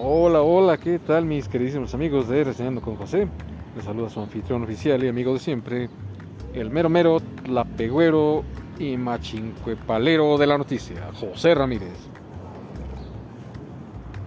Hola, 0.00 0.42
hola, 0.42 0.78
¿qué 0.78 1.00
tal 1.00 1.24
mis 1.24 1.48
queridísimos 1.48 1.92
amigos 1.92 2.28
de 2.28 2.44
Reseñando 2.44 2.80
con 2.80 2.94
José? 2.94 3.26
Les 3.74 3.84
saluda 3.84 4.08
su 4.08 4.20
anfitrión 4.20 4.62
oficial 4.62 5.02
y 5.02 5.08
amigo 5.08 5.32
de 5.32 5.40
siempre, 5.40 5.90
el 6.54 6.70
mero 6.70 6.88
mero, 6.88 7.18
lapegüero 7.48 8.44
y 8.78 8.96
machincuepalero 8.96 10.38
de 10.38 10.46
la 10.46 10.56
noticia, 10.56 11.10
José 11.18 11.52
Ramírez. 11.52 11.98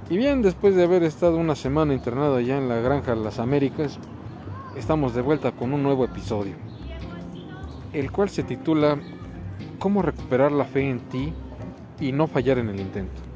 Y 0.10 0.18
bien, 0.18 0.42
después 0.42 0.76
de 0.76 0.84
haber 0.84 1.04
estado 1.04 1.38
una 1.38 1.56
semana 1.56 1.94
internado 1.94 2.36
allá 2.36 2.58
en 2.58 2.68
la 2.68 2.82
granja 2.82 3.16
Las 3.16 3.40
Américas, 3.40 3.98
estamos 4.76 5.16
de 5.16 5.22
vuelta 5.22 5.54
con 5.54 5.72
un 5.72 5.84
nuevo 5.84 6.04
episodio, 6.04 6.56
el 7.94 8.12
cual 8.12 8.28
se 8.28 8.44
titula 8.44 9.00
¿Cómo 9.80 10.02
recuperar 10.02 10.52
la 10.52 10.66
fe 10.66 10.90
en 10.90 11.00
ti 11.00 11.32
y 12.02 12.12
no 12.12 12.28
fallar 12.28 12.58
en 12.58 12.68
el 12.68 12.82
intento? 12.82 13.31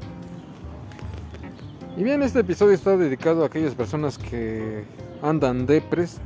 Y 1.96 2.04
bien, 2.04 2.22
este 2.22 2.40
episodio 2.40 2.74
está 2.74 2.94
dedicado 2.98 3.42
a 3.42 3.46
aquellas 3.46 3.74
personas 3.74 4.18
que 4.18 4.84
andan 5.22 5.64
depres, 5.64 6.20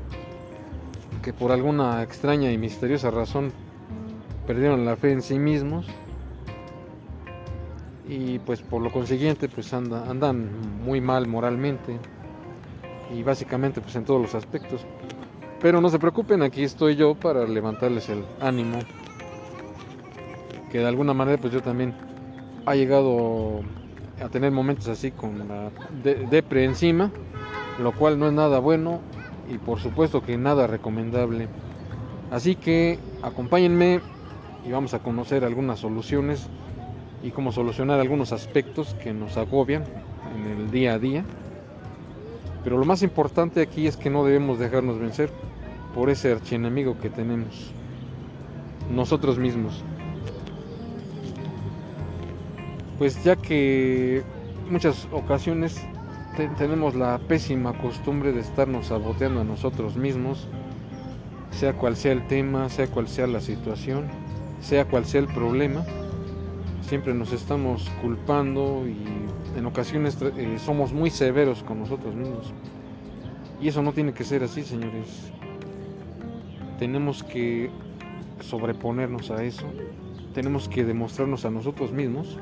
que 1.22 1.32
por 1.32 1.52
alguna 1.52 2.02
extraña 2.02 2.50
y 2.50 2.58
misteriosa 2.58 3.12
razón 3.12 3.52
perdieron 4.48 4.84
la 4.84 4.96
fe 4.96 5.12
en 5.12 5.22
sí 5.22 5.38
mismos 5.38 5.86
y 8.08 8.40
pues 8.40 8.62
por 8.62 8.82
lo 8.82 8.90
consiguiente 8.90 9.48
pues 9.48 9.72
andan 9.72 10.50
muy 10.82 11.00
mal 11.00 11.28
moralmente 11.28 12.00
y 13.14 13.22
básicamente 13.22 13.80
pues 13.80 13.94
en 13.94 14.04
todos 14.04 14.20
los 14.20 14.34
aspectos. 14.34 14.84
Pero 15.60 15.80
no 15.80 15.88
se 15.88 16.00
preocupen, 16.00 16.42
aquí 16.42 16.64
estoy 16.64 16.96
yo 16.96 17.14
para 17.14 17.46
levantarles 17.46 18.08
el 18.08 18.24
ánimo, 18.40 18.80
que 20.72 20.78
de 20.78 20.86
alguna 20.86 21.14
manera 21.14 21.38
pues 21.38 21.52
yo 21.52 21.62
también 21.62 21.94
ha 22.66 22.74
llegado 22.74 23.60
a 24.20 24.28
tener 24.28 24.52
momentos 24.52 24.88
así 24.88 25.10
con 25.10 25.48
la 25.48 25.70
depre 26.02 26.64
encima, 26.64 27.10
lo 27.78 27.92
cual 27.92 28.18
no 28.18 28.26
es 28.26 28.32
nada 28.32 28.58
bueno 28.58 29.00
y 29.52 29.58
por 29.58 29.80
supuesto 29.80 30.22
que 30.22 30.36
nada 30.36 30.66
recomendable. 30.66 31.48
Así 32.30 32.54
que 32.54 32.98
acompáñenme 33.22 34.00
y 34.66 34.70
vamos 34.70 34.94
a 34.94 35.00
conocer 35.00 35.44
algunas 35.44 35.80
soluciones 35.80 36.48
y 37.22 37.30
cómo 37.30 37.50
solucionar 37.50 37.98
algunos 38.00 38.32
aspectos 38.32 38.94
que 39.02 39.12
nos 39.12 39.36
agobian 39.36 39.84
en 40.36 40.46
el 40.46 40.70
día 40.70 40.94
a 40.94 40.98
día. 40.98 41.24
Pero 42.62 42.78
lo 42.78 42.84
más 42.84 43.02
importante 43.02 43.62
aquí 43.62 43.86
es 43.86 43.96
que 43.96 44.10
no 44.10 44.24
debemos 44.24 44.58
dejarnos 44.58 44.98
vencer 44.98 45.30
por 45.94 46.10
ese 46.10 46.32
archienemigo 46.32 46.98
que 46.98 47.10
tenemos 47.10 47.72
nosotros 48.94 49.38
mismos 49.38 49.82
pues 53.00 53.24
ya 53.24 53.34
que 53.34 54.22
muchas 54.70 55.08
ocasiones 55.10 55.80
tenemos 56.58 56.94
la 56.94 57.18
pésima 57.18 57.72
costumbre 57.78 58.30
de 58.30 58.40
estarnos 58.40 58.88
saboteando 58.88 59.40
a 59.40 59.44
nosotros 59.44 59.96
mismos, 59.96 60.48
sea 61.50 61.72
cual 61.72 61.96
sea 61.96 62.12
el 62.12 62.26
tema, 62.26 62.68
sea 62.68 62.88
cual 62.88 63.08
sea 63.08 63.26
la 63.26 63.40
situación, 63.40 64.04
sea 64.60 64.84
cual 64.84 65.06
sea 65.06 65.22
el 65.22 65.28
problema, 65.28 65.82
siempre 66.82 67.14
nos 67.14 67.32
estamos 67.32 67.88
culpando 68.02 68.86
y 68.86 68.98
en 69.56 69.64
ocasiones 69.64 70.18
eh, 70.36 70.58
somos 70.62 70.92
muy 70.92 71.08
severos 71.08 71.62
con 71.62 71.80
nosotros 71.80 72.14
mismos. 72.14 72.52
Y 73.62 73.68
eso 73.68 73.82
no 73.82 73.94
tiene 73.94 74.12
que 74.12 74.24
ser 74.24 74.42
así, 74.44 74.62
señores. 74.62 75.32
Tenemos 76.78 77.22
que 77.22 77.70
sobreponernos 78.40 79.30
a 79.30 79.42
eso. 79.42 79.64
Tenemos 80.34 80.68
que 80.68 80.84
demostrarnos 80.84 81.46
a 81.46 81.50
nosotros 81.50 81.92
mismos 81.92 82.38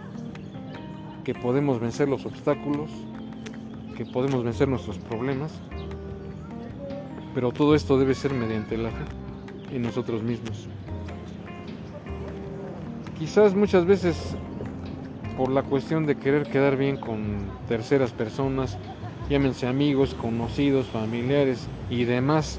que 1.29 1.35
podemos 1.35 1.79
vencer 1.79 2.09
los 2.09 2.25
obstáculos, 2.25 2.89
que 3.99 4.07
podemos 4.07 4.43
vencer 4.43 4.67
nuestros 4.67 4.97
problemas, 4.97 5.53
pero 7.35 7.53
todo 7.53 7.75
esto 7.75 7.99
debe 7.99 8.15
ser 8.15 8.33
mediante 8.33 8.79
la 8.79 8.89
fe 8.89 9.05
en 9.75 9.83
nosotros 9.83 10.23
mismos. 10.23 10.71
Quizás 13.19 13.55
muchas 13.55 13.85
veces 13.85 14.37
por 15.37 15.51
la 15.51 15.63
cuestión 15.65 16.07
de 16.07 16.17
querer 16.17 16.45
quedar 16.45 16.79
bien 16.79 16.97
con 16.97 17.37
terceras 17.69 18.11
personas, 18.13 18.79
llámense 19.29 19.67
amigos, 19.67 20.15
conocidos, 20.15 20.87
familiares 20.87 21.69
y 21.91 22.05
demás, 22.05 22.59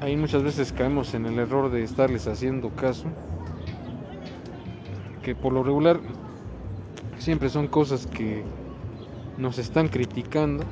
ahí 0.00 0.16
muchas 0.16 0.42
veces 0.42 0.72
caemos 0.72 1.14
en 1.14 1.26
el 1.26 1.38
error 1.38 1.70
de 1.70 1.84
estarles 1.84 2.26
haciendo 2.26 2.70
caso, 2.70 3.04
que 5.22 5.36
por 5.36 5.52
lo 5.52 5.62
regular 5.62 6.00
siempre 7.18 7.48
son 7.48 7.66
cosas 7.66 8.06
que 8.06 8.42
nos 9.36 9.58
están 9.58 9.88
criticando 9.88 10.64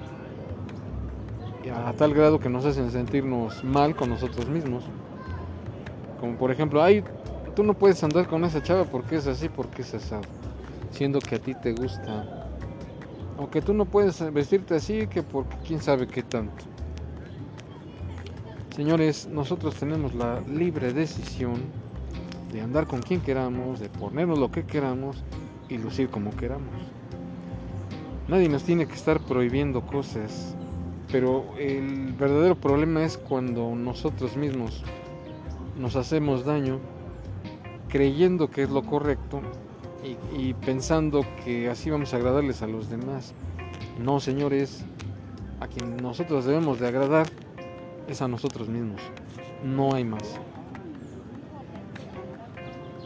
a 1.75 1.93
tal 1.93 2.15
grado 2.15 2.39
que 2.39 2.49
nos 2.49 2.65
hacen 2.65 2.91
sentirnos 2.91 3.65
mal 3.65 3.97
con 3.97 4.11
nosotros 4.11 4.49
mismos. 4.49 4.85
Como 6.21 6.37
por 6.37 6.51
ejemplo, 6.51 6.83
ay, 6.83 7.03
tú 7.55 7.63
no 7.63 7.75
puedes 7.75 8.03
andar 8.03 8.27
con 8.29 8.45
esa 8.45 8.63
chava 8.63 8.85
porque 8.85 9.17
es 9.17 9.27
así, 9.27 9.49
porque 9.49 9.83
es 9.83 9.95
asado. 9.95 10.23
Siendo 10.91 11.19
que 11.19 11.37
a 11.37 11.39
ti 11.39 11.55
te 11.55 11.73
gusta. 11.73 12.49
O 13.39 13.51
que 13.51 13.61
tú 13.61 13.75
no 13.75 13.85
puedes 13.85 14.33
vestirte 14.33 14.77
así, 14.77 15.07
que 15.07 15.23
porque 15.23 15.57
quién 15.67 15.81
sabe 15.81 16.07
qué 16.07 16.23
tanto. 16.23 16.65
Señores, 18.75 19.27
nosotros 19.27 19.75
tenemos 19.77 20.15
la 20.15 20.41
libre 20.41 20.93
decisión 20.93 21.55
de 22.53 22.61
andar 22.61 22.87
con 22.87 23.03
quien 23.03 23.21
queramos, 23.21 23.81
de 23.81 23.89
ponernos 23.89 24.39
lo 24.39 24.51
que 24.51 24.65
queramos 24.65 25.23
y 25.69 25.79
lucir 25.79 26.09
como 26.09 26.31
queramos. 26.37 26.75
Nadie 28.29 28.49
nos 28.49 28.65
tiene 28.65 28.87
que 28.87 28.95
estar 28.95 29.21
prohibiendo 29.21 29.83
cosas, 29.83 30.57
pero 31.13 31.45
el 31.59 32.13
verdadero 32.13 32.57
problema 32.57 33.05
es 33.05 33.17
cuando 33.17 33.75
nosotros 33.75 34.37
mismos 34.37 34.83
nos 35.79 35.95
hacemos 35.97 36.45
daño 36.45 36.81
creyendo 37.89 38.51
que 38.51 38.63
es 38.63 38.71
lo 38.71 38.83
correcto 38.83 39.41
y, 40.37 40.55
pensando 40.55 41.25
que 41.45 41.69
así 41.69 41.91
vamos 41.91 42.15
a 42.15 42.19
agradarles 42.19 42.63
a 42.63 42.67
los 42.67 42.89
demás. 42.89 43.35
No, 43.99 44.21
señores, 44.21 44.85
a 45.61 45.67
quien 45.67 45.97
nosotros 45.97 46.45
debemos 46.45 46.79
de 46.79 46.89
agradar 46.89 47.27
es 48.07 48.23
a 48.23 48.29
nosotros 48.29 48.69
mismos. 48.69 49.01
No 49.65 49.95
hay 49.95 50.05
más. 50.05 50.39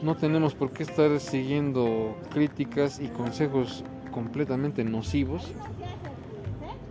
No 0.03 0.15
tenemos 0.15 0.55
por 0.55 0.71
qué 0.73 0.83
estar 0.83 1.21
siguiendo 1.21 2.17
críticas 2.33 3.01
y 3.01 3.09
consejos 3.09 3.85
completamente 4.11 4.83
nocivos 4.83 5.53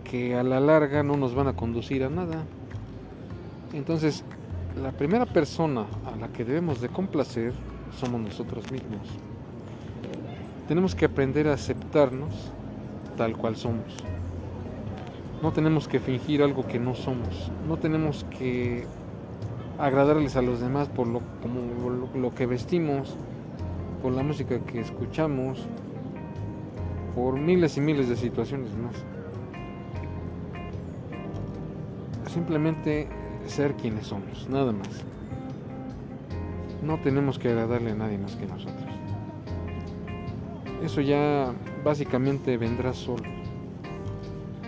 que 0.04 0.36
a 0.36 0.44
la 0.44 0.60
larga 0.60 1.02
no 1.02 1.16
nos 1.16 1.34
van 1.34 1.48
a 1.48 1.54
conducir 1.54 2.04
a 2.04 2.08
nada. 2.08 2.44
Entonces, 3.72 4.24
la 4.80 4.92
primera 4.92 5.26
persona 5.26 5.86
a 6.06 6.16
la 6.16 6.28
que 6.28 6.44
debemos 6.44 6.80
de 6.80 6.88
complacer 6.88 7.52
somos 7.98 8.20
nosotros 8.20 8.70
mismos. 8.70 9.08
Tenemos 10.68 10.94
que 10.94 11.06
aprender 11.06 11.48
a 11.48 11.54
aceptarnos 11.54 12.52
tal 13.16 13.36
cual 13.36 13.56
somos. 13.56 13.96
No 15.42 15.52
tenemos 15.52 15.88
que 15.88 15.98
fingir 15.98 16.44
algo 16.44 16.64
que 16.64 16.78
no 16.78 16.94
somos. 16.94 17.50
No 17.66 17.76
tenemos 17.76 18.24
que 18.38 18.86
agradarles 19.80 20.36
a 20.36 20.42
los 20.42 20.60
demás 20.60 20.88
por 20.88 21.06
lo, 21.06 21.22
como 21.40 21.90
lo, 22.14 22.34
que 22.34 22.46
vestimos, 22.46 23.16
por 24.02 24.12
la 24.12 24.22
música 24.22 24.60
que 24.60 24.80
escuchamos, 24.80 25.66
por 27.14 27.38
miles 27.38 27.76
y 27.78 27.80
miles 27.80 28.08
de 28.08 28.16
situaciones 28.16 28.70
más. 28.76 28.94
Simplemente 32.30 33.08
ser 33.46 33.74
quienes 33.74 34.06
somos, 34.06 34.48
nada 34.50 34.72
más. 34.72 35.04
No 36.84 36.98
tenemos 37.00 37.38
que 37.38 37.48
agradarle 37.48 37.92
a 37.92 37.94
nadie 37.94 38.18
más 38.18 38.36
que 38.36 38.46
nosotros. 38.46 38.88
Eso 40.82 41.00
ya 41.00 41.52
básicamente 41.84 42.56
vendrá 42.56 42.92
solo. 42.92 43.24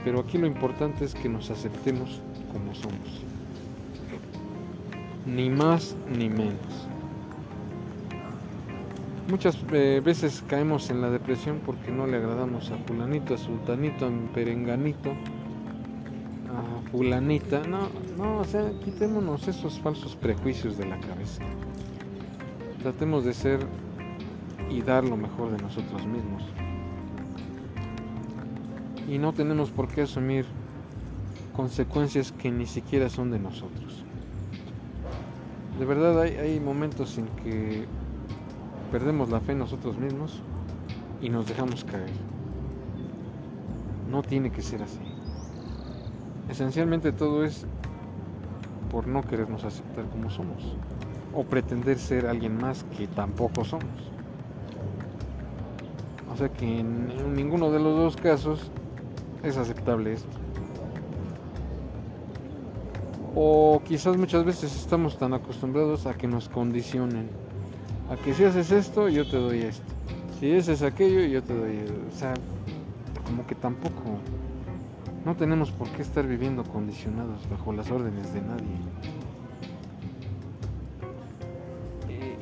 Pero 0.05 0.20
aquí 0.20 0.38
lo 0.38 0.47
importante 0.47 1.05
es 1.05 1.15
que 1.15 1.29
nos 1.29 1.50
aceptemos 1.50 2.20
como 2.53 2.75
somos 2.75 3.31
ni 5.26 5.50
más 5.50 5.96
ni 6.08 6.28
menos. 6.28 6.88
Muchas 9.28 9.56
eh, 9.72 10.02
veces 10.04 10.42
caemos 10.48 10.90
en 10.90 11.00
la 11.00 11.10
depresión 11.10 11.60
porque 11.64 11.90
no 11.92 12.06
le 12.06 12.16
agradamos 12.16 12.70
a 12.70 12.76
fulanito, 12.78 13.34
a 13.34 13.38
sultanito, 13.38 14.06
a 14.06 14.10
perenganito, 14.34 15.10
a 15.10 16.90
fulanita. 16.90 17.62
No, 17.66 17.88
no, 18.19 18.40
o 18.40 18.44
sea, 18.44 18.72
quitémonos 18.84 19.46
esos 19.46 19.78
falsos 19.78 20.16
prejuicios 20.16 20.76
de 20.76 20.86
la 20.86 20.98
cabeza. 21.00 21.42
Tratemos 22.82 23.24
de 23.24 23.32
ser 23.32 23.60
y 24.69 24.82
dar 24.82 25.04
lo 25.04 25.16
mejor 25.16 25.52
de 25.52 25.62
nosotros 25.62 26.04
mismos. 26.04 26.42
Y 29.08 29.19
no 29.19 29.32
tenemos 29.32 29.70
por 29.70 29.88
qué 29.88 30.02
asumir 30.02 30.46
consecuencias 31.54 32.32
que 32.32 32.50
ni 32.50 32.66
siquiera 32.66 33.08
son 33.08 33.30
de 33.30 33.38
nosotros. 33.38 34.04
De 35.78 35.86
verdad 35.86 36.20
hay, 36.20 36.60
momentos 36.60 37.16
en 37.19 37.26
que 37.28 37.86
perdemos 38.90 39.30
la 39.30 39.40
fe 39.40 39.52
en 39.52 39.58
nosotros 39.58 39.96
mismos 39.96 40.42
y 41.20 41.28
nos 41.28 41.48
dejamos 41.48 41.84
caer. 41.84 42.10
No 44.10 44.22
tiene 44.22 44.50
que 44.50 44.60
ser 44.60 44.82
así. 44.82 45.00
Esencialmente 46.48 47.12
todo 47.12 47.44
es 47.44 47.66
por 48.90 49.06
no 49.06 49.22
querernos 49.22 49.64
aceptar 49.64 50.04
como 50.10 50.28
somos 50.28 50.76
o 51.34 51.44
pretender 51.44 51.98
ser 51.98 52.26
alguien 52.26 52.58
más 52.58 52.84
que 52.96 53.08
tampoco 53.08 53.64
somos. 53.64 54.12
O 56.30 56.36
sea 56.36 56.50
que 56.50 56.80
en, 56.80 57.34
ninguno 57.34 57.70
de 57.70 57.78
los 57.78 57.96
dos 57.96 58.16
casos 58.16 58.70
es 59.42 59.56
aceptable 59.56 60.12
esto. 60.12 60.42
O 63.34 63.81
quizás 63.84 64.17
muchas 64.17 64.44
veces 64.44 64.75
estamos 64.76 65.17
tan 65.17 65.32
acostumbrados 65.32 66.06
a 66.06 66.14
que 66.14 66.26
nos 66.26 66.49
condicionen. 66.49 67.29
A 68.11 68.17
que 68.17 68.34
si 68.34 68.44
haces 68.44 68.70
esto, 68.70 69.08
yo 69.08 69.29
te 69.29 69.37
doy 69.37 69.62
esto. 69.62 69.84
Si 70.38 70.52
haces 70.52 70.82
aquello, 70.82 71.20
yo 71.20 71.43
te 71.43 71.55
doy... 71.55 71.79
O 72.12 72.17
sea, 72.17 72.34
como 73.25 73.46
que 73.46 73.55
tampoco... 73.55 74.19
No 75.25 75.37
tenemos 75.37 75.70
por 75.70 75.88
qué 75.90 76.02
estar 76.02 76.26
viviendo 76.26 76.64
condicionados 76.64 77.49
bajo 77.49 77.73
las 77.73 77.90
órdenes 77.90 78.34
de 78.34 78.40
nadie. 78.43 78.76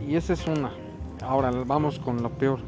Y 0.08 0.16
esa 0.16 0.32
es 0.32 0.44
una. 0.48 0.72
Ahora 1.22 1.50
vamos 1.66 1.98
con 2.00 2.22
lo 2.22 2.30
peor. 2.30 2.58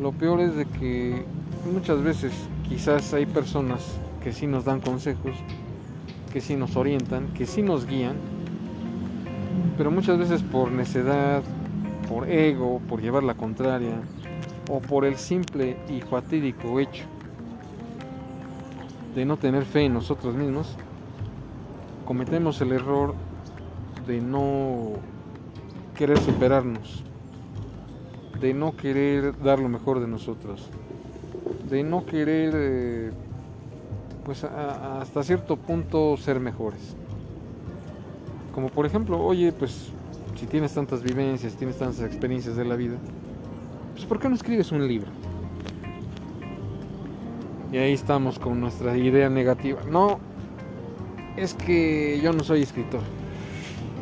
Lo 0.00 0.12
peor 0.12 0.40
es 0.40 0.56
de 0.56 0.64
que 0.64 1.24
muchas 1.72 2.02
veces 2.02 2.32
quizás 2.68 3.12
hay 3.14 3.26
personas 3.26 3.84
que 4.24 4.32
sí 4.32 4.46
nos 4.46 4.64
dan 4.64 4.80
consejos, 4.80 5.36
que 6.36 6.42
sí 6.42 6.54
nos 6.54 6.76
orientan, 6.76 7.28
que 7.28 7.46
sí 7.46 7.62
nos 7.62 7.86
guían, 7.86 8.16
pero 9.78 9.90
muchas 9.90 10.18
veces 10.18 10.42
por 10.42 10.70
necedad, 10.70 11.42
por 12.10 12.28
ego, 12.28 12.78
por 12.90 13.00
llevar 13.00 13.22
la 13.22 13.32
contraria, 13.32 14.02
o 14.70 14.80
por 14.80 15.06
el 15.06 15.16
simple 15.16 15.78
y 15.88 16.02
fatídico 16.02 16.78
hecho 16.78 17.04
de 19.14 19.24
no 19.24 19.38
tener 19.38 19.64
fe 19.64 19.86
en 19.86 19.94
nosotros 19.94 20.34
mismos, 20.34 20.76
cometemos 22.04 22.60
el 22.60 22.72
error 22.72 23.14
de 24.06 24.20
no 24.20 24.90
querer 25.94 26.18
superarnos, 26.18 27.02
de 28.42 28.52
no 28.52 28.76
querer 28.76 29.38
dar 29.38 29.58
lo 29.58 29.70
mejor 29.70 30.00
de 30.00 30.06
nosotros, 30.06 30.68
de 31.70 31.82
no 31.82 32.04
querer, 32.04 32.52
eh, 32.54 33.10
pues 34.26 34.44
hasta 34.44 35.22
cierto 35.22 35.56
punto 35.56 36.16
ser 36.18 36.40
mejores. 36.40 36.94
Como 38.54 38.68
por 38.68 38.84
ejemplo, 38.84 39.18
oye, 39.24 39.52
pues 39.52 39.92
si 40.38 40.46
tienes 40.46 40.74
tantas 40.74 41.02
vivencias, 41.02 41.54
tienes 41.54 41.78
tantas 41.78 42.02
experiencias 42.02 42.56
de 42.56 42.64
la 42.64 42.76
vida, 42.76 42.96
pues 43.94 44.04
¿por 44.04 44.18
qué 44.18 44.28
no 44.28 44.34
escribes 44.34 44.70
un 44.72 44.86
libro? 44.86 45.08
Y 47.72 47.78
ahí 47.78 47.92
estamos 47.92 48.38
con 48.38 48.60
nuestra 48.60 48.96
idea 48.98 49.30
negativa. 49.30 49.80
No, 49.88 50.18
es 51.36 51.54
que 51.54 52.20
yo 52.22 52.32
no 52.32 52.42
soy 52.42 52.62
escritor 52.62 53.00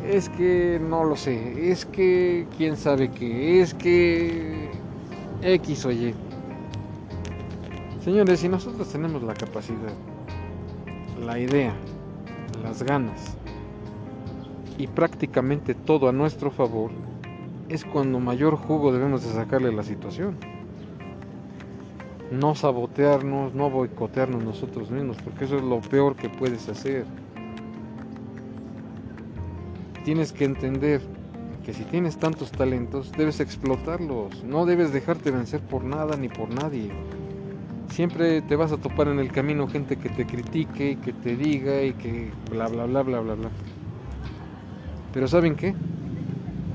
es 0.09 0.29
que 0.29 0.79
no 0.81 1.03
lo 1.03 1.15
sé, 1.15 1.71
es 1.71 1.85
que 1.85 2.47
quién 2.57 2.77
sabe 2.77 3.09
qué, 3.09 3.61
es 3.61 3.73
que 3.73 4.69
X 5.41 5.85
o 5.85 5.91
Y. 5.91 6.13
Señores, 8.03 8.39
si 8.39 8.49
nosotros 8.49 8.87
tenemos 8.89 9.23
la 9.23 9.33
capacidad, 9.33 9.93
la 11.19 11.39
idea, 11.39 11.73
las 12.63 12.83
ganas 12.83 13.37
y 14.77 14.87
prácticamente 14.87 15.73
todo 15.73 16.09
a 16.09 16.11
nuestro 16.11 16.51
favor, 16.51 16.91
es 17.69 17.85
cuando 17.85 18.19
mayor 18.19 18.55
jugo 18.55 18.91
debemos 18.91 19.23
de 19.23 19.31
sacarle 19.31 19.69
a 19.69 19.73
la 19.73 19.83
situación. 19.83 20.37
No 22.31 22.55
sabotearnos, 22.55 23.53
no 23.53 23.69
boicotearnos 23.69 24.43
nosotros 24.43 24.91
mismos, 24.91 25.17
porque 25.23 25.45
eso 25.45 25.57
es 25.57 25.63
lo 25.63 25.79
peor 25.81 26.15
que 26.15 26.29
puedes 26.29 26.67
hacer 26.69 27.05
tienes 30.05 30.31
que 30.31 30.45
entender 30.45 31.01
que 31.65 31.73
si 31.73 31.83
tienes 31.83 32.17
tantos 32.17 32.51
talentos, 32.51 33.11
debes 33.17 33.39
explotarlos. 33.39 34.43
No 34.43 34.67
debes 34.67 34.93
dejarte 34.93 35.31
vencer 35.31 35.61
por 35.61 35.83
nada 35.83 36.15
ni 36.15 36.29
por 36.29 36.47
nadie. 36.53 36.91
Siempre 37.89 38.41
te 38.41 38.55
vas 38.55 38.71
a 38.71 38.77
topar 38.77 39.07
en 39.07 39.19
el 39.19 39.31
camino 39.31 39.67
gente 39.67 39.95
que 39.95 40.09
te 40.09 40.25
critique 40.25 40.91
y 40.91 40.95
que 40.97 41.13
te 41.13 41.35
diga 41.35 41.83
y 41.83 41.93
que 41.93 42.33
bla 42.49 42.67
bla 42.67 42.85
bla 42.85 43.03
bla 43.03 43.19
bla 43.19 43.35
bla. 43.35 43.51
Pero 45.13 45.27
¿saben 45.27 45.55
qué? 45.55 45.73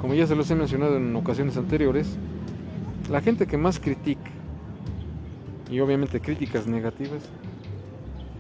Como 0.01 0.15
ya 0.15 0.27
se 0.27 0.35
los 0.35 0.51
he 0.51 0.55
mencionado 0.55 0.97
en 0.97 1.15
ocasiones 1.15 1.57
anteriores, 1.57 2.19
la 3.11 3.21
gente 3.21 3.47
que 3.47 3.59
más 3.59 3.79
critica, 3.79 4.31
y 5.69 5.81
obviamente 5.81 6.21
críticas 6.21 6.67
negativas, 6.67 7.23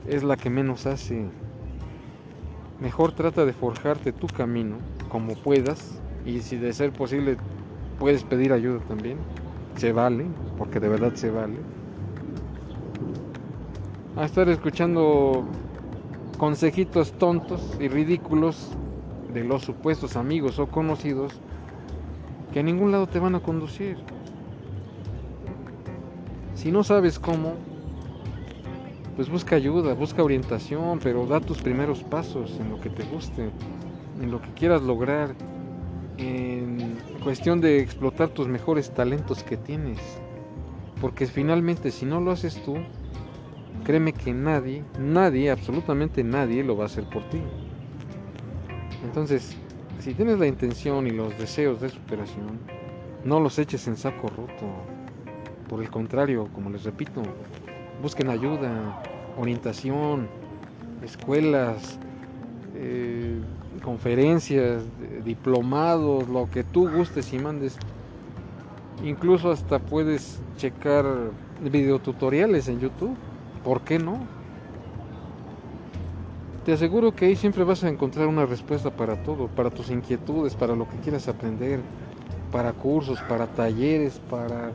es 0.06 0.22
la 0.22 0.36
que 0.36 0.50
menos 0.50 0.86
hace. 0.86 1.28
Mejor 2.80 3.12
trata 3.12 3.44
de 3.44 3.52
forjarte 3.52 4.12
tu 4.12 4.26
camino 4.26 4.78
como 5.10 5.34
puedas 5.36 6.00
y 6.24 6.40
si 6.40 6.56
de 6.56 6.72
ser 6.72 6.92
posible 6.92 7.36
puedes 7.98 8.24
pedir 8.24 8.52
ayuda 8.52 8.80
también. 8.88 9.18
Se 9.76 9.92
vale, 9.92 10.26
porque 10.56 10.80
de 10.80 10.88
verdad 10.88 11.14
se 11.14 11.30
vale. 11.30 11.58
A 14.20 14.26
estar 14.26 14.50
escuchando 14.50 15.46
consejitos 16.36 17.12
tontos 17.12 17.78
y 17.80 17.88
ridículos 17.88 18.68
de 19.32 19.44
los 19.44 19.62
supuestos 19.62 20.14
amigos 20.14 20.58
o 20.58 20.66
conocidos 20.66 21.32
que 22.52 22.60
a 22.60 22.62
ningún 22.62 22.92
lado 22.92 23.06
te 23.06 23.18
van 23.18 23.34
a 23.34 23.40
conducir. 23.40 23.96
Si 26.54 26.70
no 26.70 26.84
sabes 26.84 27.18
cómo, 27.18 27.54
pues 29.16 29.30
busca 29.30 29.56
ayuda, 29.56 29.94
busca 29.94 30.22
orientación, 30.22 30.98
pero 31.02 31.24
da 31.24 31.40
tus 31.40 31.62
primeros 31.62 32.02
pasos 32.02 32.58
en 32.60 32.68
lo 32.68 32.78
que 32.78 32.90
te 32.90 33.04
guste, 33.04 33.48
en 34.20 34.30
lo 34.30 34.42
que 34.42 34.50
quieras 34.50 34.82
lograr, 34.82 35.34
en 36.18 36.98
cuestión 37.24 37.62
de 37.62 37.80
explotar 37.80 38.28
tus 38.28 38.48
mejores 38.48 38.90
talentos 38.90 39.42
que 39.42 39.56
tienes. 39.56 39.98
Porque 41.00 41.26
finalmente 41.26 41.90
si 41.90 42.04
no 42.04 42.20
lo 42.20 42.32
haces 42.32 42.62
tú, 42.66 42.76
créeme 43.84 44.12
que 44.12 44.32
nadie, 44.32 44.84
nadie, 44.98 45.50
absolutamente 45.50 46.24
nadie 46.24 46.64
lo 46.64 46.76
va 46.76 46.84
a 46.84 46.86
hacer 46.86 47.04
por 47.04 47.28
ti. 47.30 47.40
Entonces, 49.04 49.56
si 49.98 50.14
tienes 50.14 50.38
la 50.38 50.46
intención 50.46 51.06
y 51.06 51.10
los 51.10 51.36
deseos 51.38 51.80
de 51.80 51.88
superación, 51.88 52.58
no 53.24 53.40
los 53.40 53.58
eches 53.58 53.86
en 53.86 53.96
saco 53.96 54.28
roto. 54.28 54.66
Por 55.68 55.82
el 55.82 55.90
contrario, 55.90 56.48
como 56.54 56.70
les 56.70 56.84
repito, 56.84 57.22
busquen 58.02 58.28
ayuda, 58.28 59.02
orientación, 59.36 60.28
escuelas, 61.02 61.98
eh, 62.74 63.40
conferencias, 63.82 64.84
diplomados, 65.24 66.28
lo 66.28 66.48
que 66.50 66.64
tú 66.64 66.90
gustes 66.90 67.32
y 67.32 67.38
mandes. 67.38 67.76
Incluso 69.04 69.50
hasta 69.50 69.78
puedes 69.78 70.40
checar 70.56 71.04
videotutoriales 71.62 72.68
en 72.68 72.80
YouTube. 72.80 73.16
¿Por 73.64 73.82
qué 73.82 73.98
no? 73.98 74.18
Te 76.64 76.72
aseguro 76.72 77.14
que 77.14 77.26
ahí 77.26 77.36
siempre 77.36 77.64
vas 77.64 77.82
a 77.84 77.88
encontrar 77.88 78.26
una 78.26 78.46
respuesta 78.46 78.90
para 78.90 79.22
todo, 79.22 79.48
para 79.48 79.70
tus 79.70 79.90
inquietudes, 79.90 80.54
para 80.54 80.76
lo 80.76 80.88
que 80.88 80.96
quieras 80.98 81.26
aprender, 81.28 81.80
para 82.52 82.72
cursos, 82.72 83.20
para 83.22 83.46
talleres, 83.46 84.20
para 84.30 84.72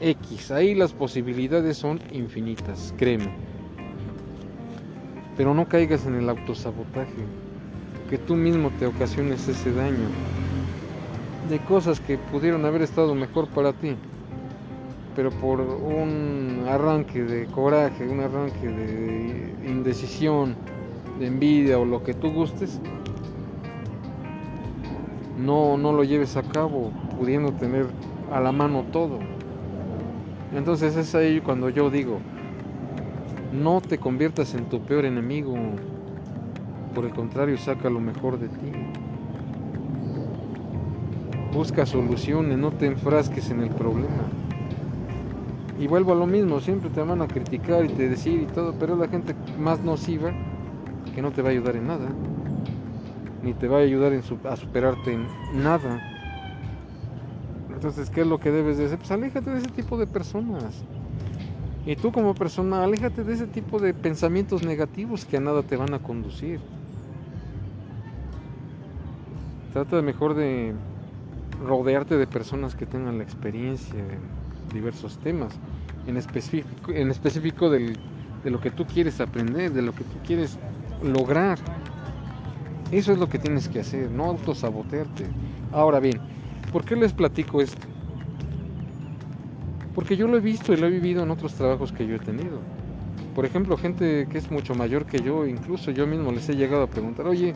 X. 0.00 0.50
Ahí 0.50 0.74
las 0.74 0.92
posibilidades 0.92 1.76
son 1.76 2.00
infinitas, 2.12 2.94
créeme. 2.96 3.32
Pero 5.36 5.54
no 5.54 5.68
caigas 5.68 6.06
en 6.06 6.14
el 6.14 6.28
autosabotaje, 6.28 7.24
que 8.08 8.18
tú 8.18 8.36
mismo 8.36 8.70
te 8.78 8.86
ocasiones 8.86 9.48
ese 9.48 9.72
daño 9.72 10.08
de 11.48 11.58
cosas 11.60 12.00
que 12.00 12.16
pudieron 12.16 12.64
haber 12.64 12.82
estado 12.82 13.14
mejor 13.14 13.48
para 13.48 13.72
ti, 13.72 13.96
pero 15.14 15.30
por 15.30 15.60
un 15.60 16.63
arranque 16.74 17.22
de 17.22 17.46
coraje, 17.46 18.06
un 18.06 18.20
arranque 18.20 18.68
de 18.68 19.54
indecisión, 19.64 20.56
de 21.18 21.28
envidia 21.28 21.78
o 21.78 21.84
lo 21.84 22.02
que 22.02 22.14
tú 22.14 22.32
gustes, 22.32 22.80
no, 25.38 25.76
no 25.76 25.92
lo 25.92 26.04
lleves 26.04 26.36
a 26.36 26.42
cabo 26.42 26.90
pudiendo 27.18 27.52
tener 27.52 27.86
a 28.32 28.40
la 28.40 28.52
mano 28.52 28.84
todo. 28.92 29.18
Entonces 30.52 30.96
es 30.96 31.14
ahí 31.14 31.40
cuando 31.40 31.68
yo 31.68 31.90
digo, 31.90 32.18
no 33.52 33.80
te 33.80 33.98
conviertas 33.98 34.54
en 34.54 34.68
tu 34.68 34.80
peor 34.80 35.04
enemigo, 35.04 35.54
por 36.94 37.04
el 37.04 37.12
contrario, 37.12 37.56
saca 37.56 37.88
lo 37.90 38.00
mejor 38.00 38.38
de 38.38 38.48
ti. 38.48 38.72
Busca 41.52 41.86
soluciones, 41.86 42.58
no 42.58 42.72
te 42.72 42.86
enfrasques 42.86 43.50
en 43.50 43.62
el 43.62 43.70
problema. 43.70 44.43
Y 45.84 45.86
vuelvo 45.86 46.12
a 46.12 46.14
lo 46.14 46.26
mismo, 46.26 46.60
siempre 46.60 46.88
te 46.88 47.02
van 47.02 47.20
a 47.20 47.28
criticar 47.28 47.84
y 47.84 47.88
te 47.88 48.08
decir 48.08 48.40
y 48.40 48.46
todo, 48.46 48.72
pero 48.80 48.94
es 48.94 49.00
la 49.00 49.06
gente 49.06 49.34
más 49.58 49.84
nociva 49.84 50.32
que 51.14 51.20
no 51.20 51.30
te 51.30 51.42
va 51.42 51.50
a 51.50 51.52
ayudar 51.52 51.76
en 51.76 51.86
nada, 51.86 52.08
ni 53.42 53.52
te 53.52 53.68
va 53.68 53.76
a 53.76 53.80
ayudar 53.80 54.14
a 54.14 54.56
superarte 54.56 55.12
en 55.12 55.26
nada. 55.62 56.00
Entonces, 57.68 58.08
¿qué 58.08 58.22
es 58.22 58.26
lo 58.26 58.40
que 58.40 58.50
debes 58.50 58.78
de 58.78 58.86
hacer? 58.86 58.96
Pues 58.96 59.10
aléjate 59.10 59.50
de 59.50 59.58
ese 59.58 59.68
tipo 59.68 59.98
de 59.98 60.06
personas. 60.06 60.82
Y 61.84 61.96
tú 61.96 62.12
como 62.12 62.32
persona, 62.32 62.82
aléjate 62.82 63.22
de 63.22 63.34
ese 63.34 63.46
tipo 63.46 63.78
de 63.78 63.92
pensamientos 63.92 64.62
negativos 64.62 65.26
que 65.26 65.36
a 65.36 65.40
nada 65.40 65.62
te 65.64 65.76
van 65.76 65.92
a 65.92 65.98
conducir. 65.98 66.60
Trata 69.74 70.00
mejor 70.00 70.32
de 70.32 70.72
rodearte 71.62 72.16
de 72.16 72.26
personas 72.26 72.74
que 72.74 72.86
tengan 72.86 73.18
la 73.18 73.24
experiencia 73.24 73.98
en 73.98 74.43
diversos 74.72 75.18
temas, 75.18 75.58
en 76.06 76.16
específico, 76.16 76.92
en 76.92 77.10
específico 77.10 77.70
de 77.70 77.96
lo 78.44 78.60
que 78.60 78.70
tú 78.70 78.86
quieres 78.86 79.20
aprender, 79.20 79.72
de 79.72 79.82
lo 79.82 79.92
que 79.92 80.04
tú 80.04 80.18
quieres 80.24 80.58
lograr. 81.02 81.58
Eso 82.90 83.12
es 83.12 83.18
lo 83.18 83.28
que 83.28 83.38
tienes 83.38 83.68
que 83.68 83.80
hacer, 83.80 84.10
no 84.10 84.24
autosabotearte. 84.24 85.26
Ahora 85.72 86.00
bien, 86.00 86.20
¿por 86.72 86.84
qué 86.84 86.94
les 86.96 87.12
platico 87.12 87.60
esto? 87.60 87.86
Porque 89.94 90.16
yo 90.16 90.26
lo 90.26 90.36
he 90.36 90.40
visto 90.40 90.72
y 90.72 90.76
lo 90.76 90.86
he 90.86 90.90
vivido 90.90 91.22
en 91.22 91.30
otros 91.30 91.54
trabajos 91.54 91.92
que 91.92 92.06
yo 92.06 92.16
he 92.16 92.18
tenido. 92.18 92.60
Por 93.34 93.44
ejemplo, 93.44 93.76
gente 93.76 94.28
que 94.30 94.38
es 94.38 94.50
mucho 94.50 94.74
mayor 94.74 95.06
que 95.06 95.20
yo, 95.20 95.46
incluso 95.46 95.90
yo 95.90 96.06
mismo 96.06 96.30
les 96.30 96.48
he 96.48 96.56
llegado 96.56 96.82
a 96.84 96.86
preguntar, 96.86 97.26
oye, 97.26 97.54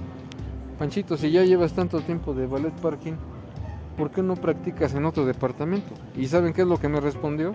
Panchito, 0.78 1.16
si 1.16 1.30
ya 1.30 1.44
llevas 1.44 1.72
tanto 1.72 2.00
tiempo 2.00 2.34
de 2.34 2.46
ballet 2.46 2.72
parking, 2.80 3.14
¿por 3.98 4.12
qué 4.12 4.22
no 4.22 4.36
practicas 4.36 4.94
en 4.94 5.04
otro 5.04 5.26
departamento? 5.26 5.92
¿Y 6.16 6.26
saben 6.28 6.54
qué 6.54 6.62
es 6.62 6.68
lo 6.68 6.78
que 6.78 6.88
me 6.88 7.00
respondió? 7.00 7.52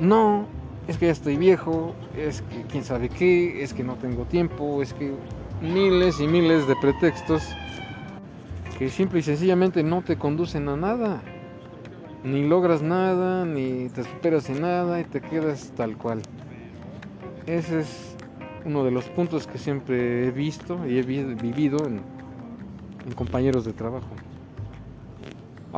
No, 0.00 0.46
es 0.88 0.98
que 0.98 1.06
ya 1.06 1.12
estoy 1.12 1.36
viejo, 1.36 1.94
es 2.16 2.42
que 2.42 2.62
quién 2.64 2.84
sabe 2.84 3.08
qué, 3.08 3.62
es 3.62 3.72
que 3.72 3.84
no 3.84 3.94
tengo 3.94 4.24
tiempo, 4.24 4.82
es 4.82 4.92
que 4.92 5.14
miles 5.62 6.20
y 6.20 6.26
miles 6.26 6.66
de 6.66 6.74
pretextos 6.76 7.42
que 8.78 8.88
simple 8.90 9.18
y 9.18 9.22
sencillamente 9.22 9.82
no 9.82 10.02
te 10.02 10.16
conducen 10.16 10.68
a 10.68 10.76
nada. 10.76 11.20
Ni 12.22 12.46
logras 12.46 12.82
nada, 12.82 13.44
ni 13.44 13.88
te 13.88 14.04
superas 14.04 14.48
en 14.50 14.62
nada 14.62 15.00
y 15.00 15.04
te 15.04 15.20
quedas 15.20 15.72
tal 15.76 15.96
cual. 15.96 16.20
Ese 17.46 17.80
es 17.80 18.16
uno 18.64 18.84
de 18.84 18.90
los 18.90 19.06
puntos 19.06 19.46
que 19.46 19.58
siempre 19.58 20.26
he 20.26 20.30
visto 20.30 20.86
y 20.86 20.98
he 20.98 21.02
vivido 21.02 21.78
en, 21.86 22.02
compañeros 23.14 23.64
de 23.64 23.72
trabajo. 23.72 24.08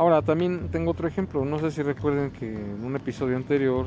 Ahora 0.01 0.23
también 0.23 0.69
tengo 0.71 0.89
otro 0.89 1.07
ejemplo, 1.07 1.45
no 1.45 1.59
sé 1.59 1.69
si 1.69 1.83
recuerden 1.83 2.31
que 2.31 2.51
en 2.51 2.83
un 2.83 2.95
episodio 2.95 3.37
anterior 3.37 3.85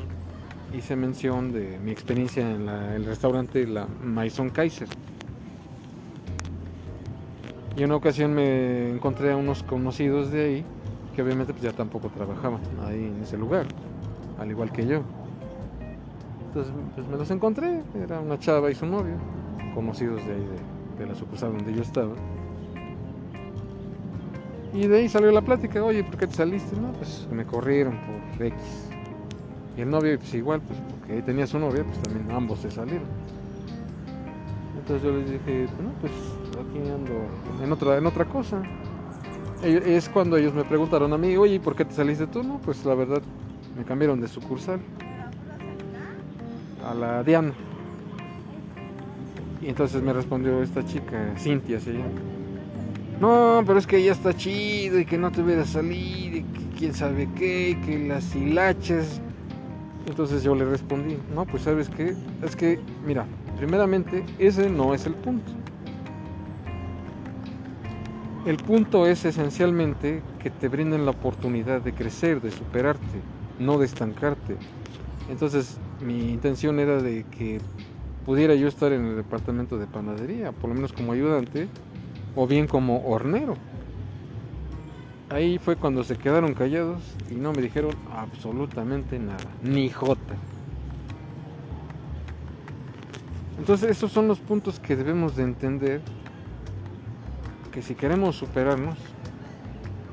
hice 0.73 0.95
mención 0.95 1.51
de 1.51 1.77
mi 1.83 1.91
experiencia 1.91 2.49
en 2.49 2.69
el 2.69 3.03
restaurante 3.03 3.67
La 3.67 3.85
Maison 4.01 4.49
Kaiser. 4.49 4.87
Y 7.75 7.79
en 7.79 7.87
una 7.87 7.97
ocasión 7.97 8.33
me 8.33 8.91
encontré 8.91 9.33
a 9.33 9.35
unos 9.35 9.63
conocidos 9.63 10.31
de 10.31 10.45
ahí 10.45 10.65
que 11.13 11.21
obviamente 11.21 11.51
pues 11.51 11.65
ya 11.65 11.73
tampoco 11.73 12.07
trabajaban 12.07 12.61
ahí 12.85 13.11
en 13.13 13.21
ese 13.21 13.37
lugar, 13.37 13.65
al 14.39 14.49
igual 14.49 14.71
que 14.71 14.87
yo. 14.87 15.01
Entonces 16.47 16.73
pues 16.95 17.07
me 17.09 17.17
los 17.17 17.29
encontré, 17.29 17.81
era 18.01 18.21
una 18.21 18.39
chava 18.39 18.71
y 18.71 18.75
su 18.75 18.85
novio, 18.85 19.15
conocidos 19.73 20.25
de 20.25 20.31
ahí 20.31 20.47
de, 20.97 21.07
la 21.07 21.13
sucursal 21.13 21.57
donde 21.57 21.73
yo 21.73 21.81
estaba. 21.81 22.13
Y 24.75 24.87
de 24.87 24.97
ahí 24.97 25.09
salió 25.09 25.31
la 25.31 25.41
plática, 25.41 25.81
oye, 25.81 26.03
¿por 26.03 26.17
qué 26.17 26.27
te 26.27 26.33
saliste? 26.33 26.75
No, 26.75 26.91
pues 26.91 27.25
me 27.31 27.45
corrieron 27.45 27.97
por 28.35 28.45
X. 28.45 28.89
Y 29.77 29.81
el 29.81 29.89
novio, 29.89 30.19
pues 30.19 30.33
igual, 30.33 30.61
pues 30.61 30.77
porque 30.91 31.13
ahí 31.13 31.21
tenía 31.21 31.47
su 31.47 31.57
novia, 31.57 31.85
pues 31.85 31.97
también 32.01 32.29
ambos 32.29 32.59
se 32.59 32.69
salieron. 32.69 33.07
Entonces 34.77 35.03
yo 35.03 35.17
les 35.17 35.31
dije, 35.31 35.67
no, 35.81 35.91
pues 36.01 36.11
aquí 36.51 36.89
ando 36.89 37.13
en 37.63 37.71
otra, 37.71 37.97
en 37.97 38.05
otra 38.05 38.25
cosa. 38.25 38.61
Es 39.63 40.09
cuando 40.09 40.35
ellos 40.35 40.53
me 40.53 40.65
preguntaron 40.65 41.13
a 41.13 41.17
mí, 41.17 41.37
oye, 41.37 41.57
¿por 41.61 41.73
qué 41.75 41.85
te 41.85 41.93
saliste 41.93 42.27
tú? 42.27 42.43
No, 42.43 42.59
pues 42.59 42.83
la 42.83 42.95
verdad 42.95 43.21
me 43.77 43.85
cambiaron 43.85 44.19
de 44.19 44.27
sucursal 44.27 44.81
a 46.85 46.93
la 46.93 47.23
Diana. 47.23 47.53
Y 49.61 49.69
entonces 49.69 50.03
me 50.03 50.11
respondió 50.11 50.61
esta 50.61 50.85
chica, 50.85 51.33
Cintia 51.37 51.79
se 51.79 51.93
llama. 51.93 52.34
No, 53.19 53.63
pero 53.65 53.79
es 53.79 53.87
que 53.87 54.03
ya 54.03 54.11
está 54.11 54.33
chido 54.33 54.99
y 54.99 55.05
que 55.05 55.17
no 55.17 55.31
te 55.31 55.41
hubiera 55.41 55.65
salido 55.65 56.37
y 56.37 56.43
que 56.43 56.77
quién 56.77 56.93
sabe 56.93 57.29
qué, 57.35 57.69
y 57.69 57.75
que 57.75 58.07
las 58.07 58.35
hilaches. 58.35 59.21
Entonces 60.05 60.43
yo 60.43 60.53
le 60.53 60.65
respondí, 60.65 61.17
no, 61.33 61.45
pues 61.45 61.63
sabes 61.63 61.89
qué, 61.89 62.13
es 62.43 62.55
que, 62.55 62.79
mira, 63.05 63.25
primeramente 63.57 64.23
ese 64.37 64.69
no 64.69 64.93
es 64.93 65.05
el 65.05 65.15
punto. 65.15 65.51
El 68.45 68.57
punto 68.57 69.07
es 69.07 69.25
esencialmente 69.25 70.21
que 70.43 70.51
te 70.51 70.67
brinden 70.67 71.05
la 71.05 71.11
oportunidad 71.11 71.81
de 71.81 71.93
crecer, 71.93 72.41
de 72.41 72.51
superarte, 72.51 73.21
no 73.57 73.79
de 73.79 73.85
estancarte. 73.85 74.57
Entonces, 75.29 75.79
mi 76.01 76.31
intención 76.31 76.79
era 76.79 77.01
de 77.01 77.25
que 77.31 77.59
pudiera 78.23 78.53
yo 78.53 78.67
estar 78.67 78.91
en 78.91 79.05
el 79.05 79.15
departamento 79.15 79.79
de 79.79 79.87
panadería, 79.87 80.51
por 80.51 80.69
lo 80.69 80.75
menos 80.75 80.93
como 80.93 81.13
ayudante 81.13 81.67
o 82.35 82.47
bien 82.47 82.67
como 82.67 83.05
hornero. 83.07 83.55
Ahí 85.29 85.57
fue 85.57 85.75
cuando 85.75 86.03
se 86.03 86.17
quedaron 86.17 86.53
callados 86.53 87.01
y 87.31 87.35
no 87.35 87.51
me 87.51 87.61
dijeron 87.61 87.91
absolutamente 88.13 89.17
nada, 89.17 89.45
ni 89.63 89.89
jota. 89.89 90.35
Entonces 93.57 93.89
esos 93.89 94.11
son 94.11 94.27
los 94.27 94.39
puntos 94.39 94.79
que 94.79 94.95
debemos 94.95 95.35
de 95.35 95.43
entender 95.43 96.01
que 97.71 97.81
si 97.81 97.95
queremos 97.95 98.35
superarnos, 98.35 98.97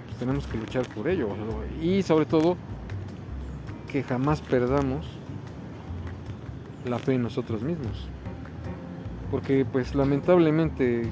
pues 0.07 0.17
tenemos 0.19 0.47
que 0.47 0.57
luchar 0.57 0.87
por 0.89 1.09
ello. 1.09 1.29
Y 1.81 2.03
sobre 2.03 2.25
todo, 2.25 2.57
que 3.91 4.03
jamás 4.03 4.41
perdamos 4.41 5.07
la 6.87 6.99
fe 6.99 7.15
en 7.15 7.23
nosotros 7.23 7.63
mismos. 7.63 8.09
Porque 9.31 9.65
pues 9.65 9.95
lamentablemente, 9.95 11.11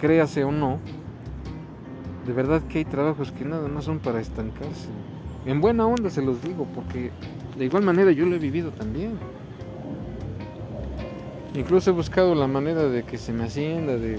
créase 0.00 0.44
o 0.44 0.52
no, 0.52 0.78
de 2.26 2.32
verdad 2.32 2.62
que 2.62 2.78
hay 2.78 2.84
trabajos 2.84 3.32
que 3.32 3.44
nada 3.44 3.68
más 3.68 3.84
son 3.84 3.98
para 3.98 4.20
estancarse. 4.20 4.88
En 5.44 5.60
buena 5.60 5.86
onda 5.86 6.10
se 6.10 6.22
los 6.22 6.42
digo, 6.42 6.66
porque 6.74 7.10
de 7.56 7.64
igual 7.64 7.84
manera 7.84 8.10
yo 8.10 8.26
lo 8.26 8.36
he 8.36 8.38
vivido 8.38 8.70
también. 8.70 9.18
Incluso 11.54 11.90
he 11.90 11.92
buscado 11.92 12.34
la 12.34 12.46
manera 12.46 12.82
de 12.84 13.04
que 13.04 13.16
se 13.16 13.32
me 13.32 13.44
ascienda, 13.44 13.96
de 13.96 14.18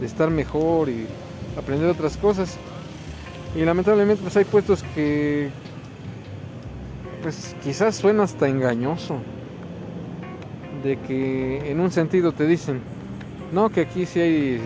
de 0.00 0.06
estar 0.06 0.30
mejor 0.30 0.88
y 0.88 1.06
aprender 1.56 1.88
otras 1.88 2.16
cosas. 2.16 2.56
Y 3.56 3.64
lamentablemente 3.64 4.22
pues 4.22 4.36
hay 4.36 4.44
puestos 4.44 4.82
que 4.94 5.48
pues 7.22 7.56
quizás 7.62 7.96
suena 7.96 8.24
hasta 8.24 8.48
engañoso. 8.48 9.18
De 10.82 10.96
que 10.96 11.70
en 11.70 11.80
un 11.80 11.90
sentido 11.90 12.32
te 12.32 12.46
dicen, 12.46 12.80
no, 13.52 13.68
que 13.70 13.80
aquí 13.80 14.06
sí 14.06 14.20
hay 14.20 14.60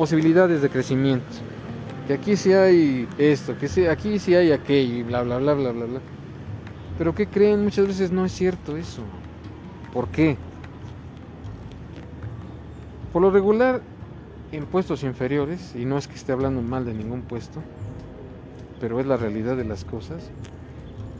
posibilidades 0.00 0.62
de 0.62 0.70
crecimiento. 0.70 1.26
Que 2.06 2.14
aquí 2.14 2.34
sí 2.34 2.54
hay 2.54 3.06
esto, 3.18 3.54
que 3.58 3.66
aquí 3.90 4.18
sí 4.18 4.34
hay 4.34 4.50
aquello 4.50 4.94
y 4.94 5.02
bla, 5.02 5.22
bla, 5.22 5.36
bla, 5.36 5.52
bla, 5.52 5.72
bla, 5.72 5.84
bla. 5.84 6.00
Pero 6.96 7.14
¿qué 7.14 7.26
creen? 7.26 7.62
Muchas 7.62 7.86
veces 7.86 8.10
no 8.10 8.24
es 8.24 8.32
cierto 8.32 8.78
eso. 8.78 9.02
¿Por 9.92 10.08
qué? 10.08 10.38
Por 13.12 13.20
lo 13.20 13.30
regular, 13.30 13.82
en 14.52 14.64
puestos 14.64 15.02
inferiores, 15.02 15.76
y 15.76 15.84
no 15.84 15.98
es 15.98 16.08
que 16.08 16.14
esté 16.14 16.32
hablando 16.32 16.62
mal 16.62 16.86
de 16.86 16.94
ningún 16.94 17.20
puesto, 17.20 17.62
pero 18.80 19.00
es 19.00 19.06
la 19.06 19.18
realidad 19.18 19.54
de 19.54 19.66
las 19.66 19.84
cosas, 19.84 20.30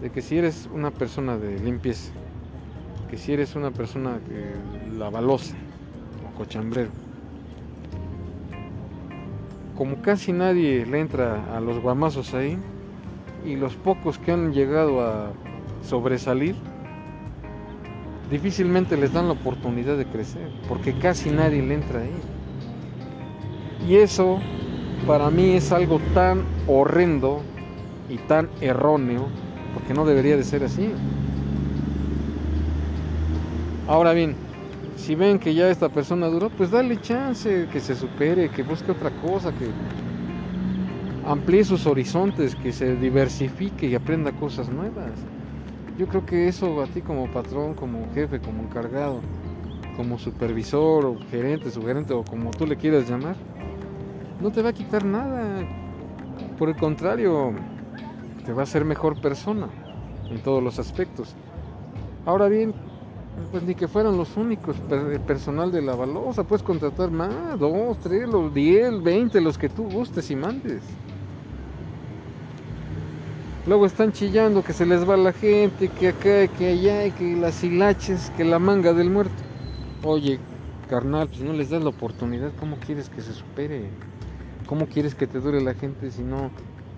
de 0.01 0.09
que 0.09 0.23
si 0.23 0.39
eres 0.39 0.71
una 0.73 0.91
persona 0.91 1.37
de 1.37 1.59
limpieza, 1.59 2.13
que 3.11 3.19
si 3.19 3.35
eres 3.35 3.57
una 3.57 3.73
persona 3.73 4.21
que 4.27 4.97
lavalosa 4.97 5.55
o 6.27 6.39
cochambrero, 6.39 7.10
como 9.81 10.03
casi 10.03 10.31
nadie 10.35 10.85
le 10.85 11.01
entra 11.01 11.57
a 11.57 11.59
los 11.59 11.81
guamazos 11.81 12.35
ahí, 12.35 12.59
y 13.47 13.57
los 13.57 13.77
pocos 13.77 14.19
que 14.19 14.31
han 14.31 14.53
llegado 14.53 15.01
a 15.01 15.31
sobresalir, 15.83 16.55
difícilmente 18.31 18.99
les 18.99 19.15
dan 19.15 19.29
la 19.29 19.33
oportunidad 19.33 19.97
de 19.97 20.05
crecer, 20.05 20.51
porque 20.69 20.93
casi 20.93 21.31
nadie 21.31 21.63
le 21.63 21.73
entra 21.73 22.01
ahí. 22.03 22.13
Y 23.89 23.95
eso 23.95 24.39
para 25.07 25.31
mí 25.31 25.53
es 25.53 25.73
algo 25.73 25.99
tan 26.13 26.43
horrendo 26.69 27.41
y 28.11 28.19
tan 28.19 28.51
erróneo, 28.61 29.29
porque 29.73 29.95
no 29.95 30.05
debería 30.05 30.37
de 30.37 30.45
ser 30.45 30.63
así. 30.63 30.93
Ahora 33.89 34.13
bien, 34.13 34.37
si 35.01 35.15
ven 35.15 35.39
que 35.39 35.55
ya 35.55 35.71
esta 35.71 35.89
persona 35.89 36.27
duró, 36.27 36.51
pues 36.51 36.71
dale 36.71 37.01
chance, 37.01 37.67
que 37.73 37.81
se 37.81 37.95
supere, 37.95 38.51
que 38.51 38.63
busque 38.63 38.93
otra 38.93 39.11
cosa, 39.11 39.51
que 39.51 39.67
amplíe 41.27 41.65
sus 41.65 41.87
horizontes, 41.87 42.55
que 42.55 42.71
se 42.71 42.97
diversifique 42.97 43.89
y 43.89 43.95
aprenda 43.95 44.31
cosas 44.33 44.69
nuevas. 44.69 45.13
Yo 45.99 46.07
creo 46.07 46.27
que 46.27 46.49
eso 46.49 46.83
a 46.83 46.87
ti 46.87 47.01
como 47.01 47.31
patrón, 47.31 47.75
como 47.75 48.13
jefe, 48.13 48.41
como 48.41 48.63
encargado, 48.63 49.21
como 49.97 50.19
supervisor 50.19 51.07
o 51.07 51.17
gerente, 51.31 51.71
sugerente 51.71 52.13
o 52.13 52.23
como 52.23 52.51
tú 52.51 52.67
le 52.67 52.77
quieras 52.77 53.09
llamar, 53.09 53.37
no 54.41 54.53
te 54.53 54.61
va 54.61 54.69
a 54.69 54.75
quitar 54.75 55.05
nada. 55.05 55.67
Por 56.59 56.69
el 56.69 56.77
contrario, 56.77 57.53
te 58.45 58.53
va 58.53 58.61
a 58.61 58.65
hacer 58.65 58.85
mejor 58.85 59.19
persona 59.19 59.69
en 60.31 60.43
todos 60.43 60.63
los 60.63 60.79
aspectos. 60.79 61.35
Ahora 62.27 62.49
bien, 62.49 62.75
pues 63.51 63.63
ni 63.63 63.75
que 63.75 63.89
fueran 63.89 64.17
los 64.17 64.37
únicos, 64.37 64.77
el 64.91 65.21
personal 65.21 65.73
de 65.73 65.83
la 65.83 65.95
balosa, 65.95 66.45
puedes 66.45 66.63
contratar 66.63 67.11
más, 67.11 67.59
dos, 67.59 67.99
tres, 68.01 68.29
los 68.29 68.53
diez, 68.55 69.03
veinte, 69.03 69.41
los 69.41 69.59
que 69.59 69.69
tú 69.69 69.85
gustes 69.85 70.31
y 70.31 70.37
mandes. 70.37 70.83
Luego 73.67 73.87
están 73.87 74.13
chillando 74.13 74.65
que 74.65 74.73
se 74.73 74.87
les 74.87 75.09
va 75.09 75.17
la 75.17 75.33
gente, 75.33 75.89
que 75.89 76.09
acá, 76.09 76.49
que 76.49 76.69
allá, 76.69 77.15
que 77.15 77.37
las 77.37 77.63
hilaches, 77.63 78.31
que 78.37 78.45
la 78.45 78.59
manga 78.59 78.93
del 78.93 79.11
muerto. 79.11 79.33
Oye, 80.03 80.41
carnal, 80.89 81.29
pues 81.29 81.41
no 81.41 81.53
les 81.53 81.71
das 81.71 81.83
la 81.83 81.91
oportunidad, 81.91 82.53
¿cómo 82.59 82.77
quieres 82.77 83.09
que 83.09 83.21
se 83.21 83.33
supere? 83.33 83.91
¿Cómo 84.67 84.87
quieres 84.87 85.15
que 85.15 85.27
te 85.27 85.41
dure 85.41 85.61
la 85.61 85.75
gente 85.75 86.11
si 86.11 86.23
no 86.23 86.51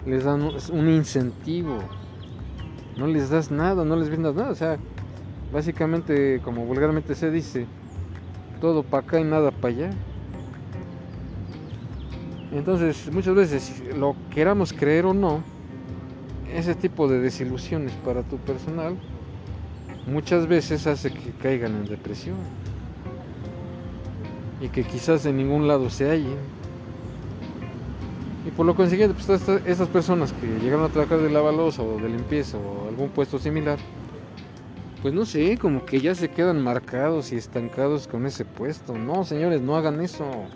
les 0.06 0.24
dan 0.24 0.42
un 0.42 0.88
incentivo? 0.88 1.78
No 2.96 3.06
les 3.06 3.30
das 3.30 3.50
nada, 3.50 3.84
no 3.84 3.96
les 3.96 4.08
brindas 4.08 4.34
nada. 4.34 4.50
O 4.50 4.54
sea, 4.54 4.78
básicamente, 5.52 6.40
como 6.42 6.64
vulgarmente 6.64 7.14
se 7.14 7.30
dice, 7.30 7.66
todo 8.60 8.82
para 8.82 9.04
acá 9.04 9.20
y 9.20 9.24
nada 9.24 9.50
para 9.50 9.74
allá. 9.74 9.90
Entonces, 12.52 13.10
muchas 13.12 13.34
veces, 13.34 13.82
lo 13.96 14.16
queramos 14.30 14.72
creer 14.72 15.06
o 15.06 15.14
no, 15.14 15.42
ese 16.52 16.74
tipo 16.74 17.08
de 17.08 17.18
desilusiones 17.20 17.92
para 18.04 18.22
tu 18.22 18.36
personal 18.38 18.96
muchas 20.06 20.46
veces 20.46 20.86
hace 20.86 21.10
que 21.10 21.30
caigan 21.42 21.76
en 21.76 21.84
depresión 21.86 22.36
y 24.60 24.68
que 24.68 24.84
quizás 24.84 25.26
en 25.26 25.36
ningún 25.36 25.66
lado 25.66 25.90
se 25.90 26.08
hallen. 26.08 26.38
Y 28.46 28.50
por 28.50 28.66
lo 28.66 28.74
consiguiente, 28.74 29.14
pues 29.14 29.28
estas, 29.66 29.88
personas 29.88 30.32
que 30.32 30.46
llegaron 30.60 30.84
a 30.84 30.88
trabajar 30.88 31.20
de 31.20 31.30
lavalosa 31.30 31.82
o 31.82 31.96
de 31.98 32.08
limpieza 32.08 32.58
o 32.58 32.88
algún 32.88 33.08
puesto 33.08 33.38
similar, 33.38 33.78
pues 35.02 35.12
no 35.12 35.26
sé, 35.26 35.58
como 35.58 35.84
que 35.84 36.00
ya 36.00 36.14
se 36.14 36.30
quedan 36.30 36.62
marcados 36.62 37.32
y 37.32 37.36
estancados 37.36 38.06
con 38.06 38.24
ese 38.24 38.44
puesto. 38.44 38.96
No, 38.96 39.24
señores, 39.24 39.60
no 39.60 39.76
hagan 39.76 40.00
eso 40.00 40.46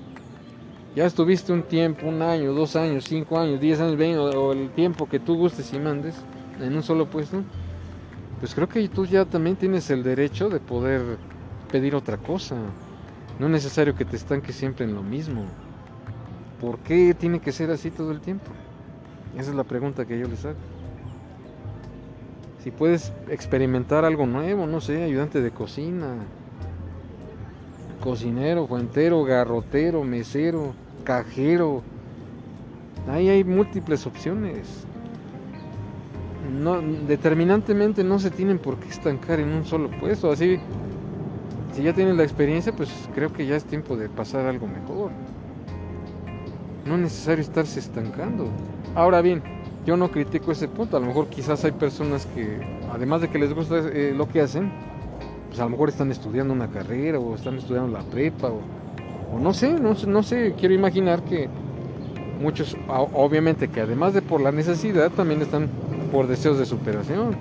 ya 0.97 1.05
estuviste 1.05 1.53
un 1.53 1.62
tiempo, 1.62 2.07
un 2.07 2.23
año, 2.23 2.55
dos 2.55 2.75
años, 2.75 3.05
cinco 3.05 3.38
años, 3.38 3.61
diez 3.61 3.79
años, 3.81 3.99
veinte, 3.99 4.19
o 4.19 4.53
el 4.53 4.71
tiempo 4.71 5.07
que 5.07 5.21
tú 5.21 5.37
gustes 5.37 5.71
y 5.75 5.79
mandes 5.79 6.17
en 6.59 6.75
un 6.75 6.83
solo 6.83 7.11
puesto, 7.11 7.43
pues 8.41 8.55
creo 8.55 8.67
que 8.67 8.88
tú 8.88 9.05
ya 9.05 9.26
también 9.26 9.57
tienes 9.57 9.91
el 9.91 10.03
derecho 10.03 10.49
de 10.49 10.59
poder 10.59 11.19
pedir 11.71 11.95
otra 11.95 12.17
cosa. 12.17 12.57
No 13.38 13.45
es 13.45 13.53
necesario 13.53 13.95
que 13.95 14.07
te 14.07 14.17
estanques 14.17 14.57
siempre 14.57 14.87
en 14.87 14.95
lo 14.95 15.03
mismo. 15.03 15.45
¿Por 16.62 16.79
qué 16.79 17.12
tiene 17.12 17.41
que 17.41 17.53
ser 17.53 17.71
así 17.71 17.91
todo 17.91 18.11
el 18.11 18.23
tiempo? 18.23 18.50
Esa 19.37 19.50
es 19.50 19.57
la 19.57 19.65
pregunta 19.65 20.07
que 20.07 20.19
yo 20.19 20.26
les 20.26 20.47
hago. 20.47 20.57
Si 22.67 22.73
puedes 22.73 23.13
experimentar 23.31 24.05
algo 24.05 24.27
nuevo, 24.27 24.67
no 24.67 24.81
sé, 24.81 25.05
ayudante 25.05 25.41
de 25.41 25.53
cocina, 25.53 26.17
cocinero, 28.03 28.67
fuentero, 28.67 29.23
garrotero, 29.23 30.03
mesero, 30.03 30.75
cajero. 31.05 31.83
Ahí 33.09 33.29
hay 33.29 33.45
múltiples 33.45 34.05
opciones. 34.05 34.85
No, 36.61 36.83
determinantemente 36.83 38.03
no 38.03 38.19
se 38.19 38.33
tienen 38.33 38.59
por 38.59 38.79
qué 38.79 38.89
estancar 38.89 39.39
en 39.39 39.51
un 39.51 39.65
solo 39.65 39.89
puesto. 40.01 40.33
Así, 40.33 40.59
si 41.73 41.85
ya 41.85 41.93
tienen 41.93 42.17
la 42.17 42.25
experiencia, 42.25 42.75
pues 42.75 42.91
creo 43.15 43.33
que 43.33 43.47
ya 43.47 43.55
es 43.55 43.63
tiempo 43.63 43.97
de 43.97 44.09
pasar 44.09 44.45
algo 44.45 44.67
mejor. 44.67 45.13
No 46.85 46.97
es 46.97 47.01
necesario 47.01 47.43
estarse 47.43 47.79
estancando. 47.79 48.49
Ahora 48.97 49.23
bien, 49.23 49.41
yo 49.87 49.97
no 49.97 50.11
critico 50.11 50.52
ese 50.52 50.69
punto. 50.69 50.97
A 50.97 51.00
lo 51.00 51.07
mejor 51.07 51.28
quizás 51.28 51.64
hay 51.64 51.73
personas 51.73 52.26
que, 52.26 52.61
además 52.93 53.23
de 53.23 53.28
que 53.28 53.39
les 53.39 53.54
gusta 53.54 53.78
eh, 53.78 54.13
lo 54.15 54.28
que 54.28 54.43
hacen, 54.43 54.71
pues 55.49 55.61
a 55.61 55.65
lo 55.65 55.71
mejor 55.71 55.89
están 55.89 56.11
estudiando 56.11 56.52
una 56.52 56.69
carrera 56.69 57.19
o 57.19 57.34
están 57.34 57.56
estudiando 57.56 57.97
la 57.97 58.04
prepa 58.04 58.49
o 58.49 58.61
no 59.39 59.52
sé, 59.52 59.78
no, 59.78 60.23
sé, 60.23 60.54
quiero 60.58 60.75
imaginar 60.75 61.23
que 61.23 61.49
muchos, 62.41 62.76
obviamente 62.89 63.69
que 63.69 63.80
además 63.80 64.15
de 64.15 64.23
por 64.23 64.41
la 64.41 64.52
necesidad, 64.52 65.11
también 65.11 65.43
están 65.43 65.69
por 66.13 66.26
deseos 66.26 66.58
de 66.58 66.67
superación. 66.67 67.37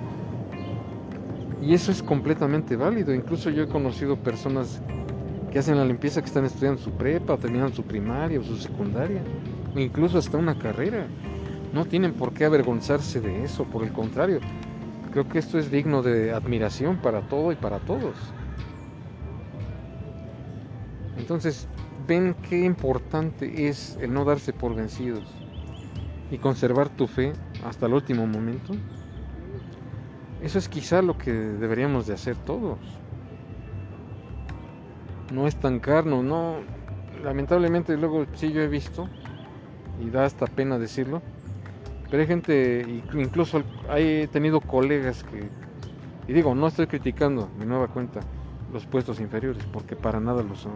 Y 1.62 1.74
eso 1.74 1.90
es 1.90 2.02
completamente 2.02 2.76
válido. 2.76 3.14
Incluso 3.14 3.50
yo 3.50 3.64
he 3.64 3.68
conocido 3.68 4.16
personas 4.16 4.80
que 5.50 5.58
hacen 5.58 5.76
la 5.76 5.84
limpieza 5.84 6.20
que 6.20 6.26
están 6.26 6.44
estudiando 6.44 6.80
su 6.80 6.90
prepa, 6.92 7.34
o 7.34 7.38
terminan 7.38 7.72
su 7.72 7.82
primaria 7.82 8.38
o 8.40 8.44
su 8.44 8.56
secundaria, 8.56 9.22
incluso 9.74 10.18
hasta 10.18 10.36
una 10.36 10.58
carrera. 10.58 11.06
No 11.76 11.84
tienen 11.84 12.14
por 12.14 12.32
qué 12.32 12.46
avergonzarse 12.46 13.20
de 13.20 13.44
eso, 13.44 13.64
por 13.64 13.82
el 13.82 13.92
contrario. 13.92 14.40
Creo 15.12 15.28
que 15.28 15.38
esto 15.38 15.58
es 15.58 15.70
digno 15.70 16.00
de 16.00 16.32
admiración 16.32 16.96
para 16.96 17.20
todo 17.20 17.52
y 17.52 17.54
para 17.54 17.80
todos. 17.80 18.16
Entonces, 21.18 21.68
ven 22.08 22.34
qué 22.48 22.64
importante 22.64 23.68
es 23.68 23.98
el 24.00 24.14
no 24.14 24.24
darse 24.24 24.54
por 24.54 24.74
vencidos 24.74 25.22
y 26.30 26.38
conservar 26.38 26.88
tu 26.88 27.06
fe 27.06 27.34
hasta 27.62 27.84
el 27.84 27.92
último 27.92 28.26
momento. 28.26 28.72
Eso 30.40 30.58
es 30.58 30.70
quizá 30.70 31.02
lo 31.02 31.18
que 31.18 31.30
deberíamos 31.30 32.06
de 32.06 32.14
hacer 32.14 32.38
todos. 32.38 32.78
No 35.30 35.46
estancarnos, 35.46 36.24
no. 36.24 36.56
Lamentablemente 37.22 37.98
luego 37.98 38.24
sí 38.32 38.50
yo 38.50 38.62
he 38.62 38.68
visto, 38.68 39.10
y 40.00 40.08
da 40.08 40.24
hasta 40.24 40.46
pena 40.46 40.78
decirlo, 40.78 41.20
pero 42.10 42.22
hay 42.22 42.26
gente, 42.26 43.02
incluso 43.14 43.62
he 43.96 44.28
tenido 44.28 44.60
colegas 44.60 45.24
que, 45.24 45.48
y 46.28 46.32
digo, 46.32 46.54
no 46.54 46.66
estoy 46.68 46.86
criticando 46.86 47.48
mi 47.58 47.66
nueva 47.66 47.88
cuenta 47.88 48.20
los 48.72 48.86
puestos 48.86 49.20
inferiores, 49.20 49.64
porque 49.72 49.96
para 49.96 50.20
nada 50.20 50.42
lo 50.42 50.54
son 50.54 50.74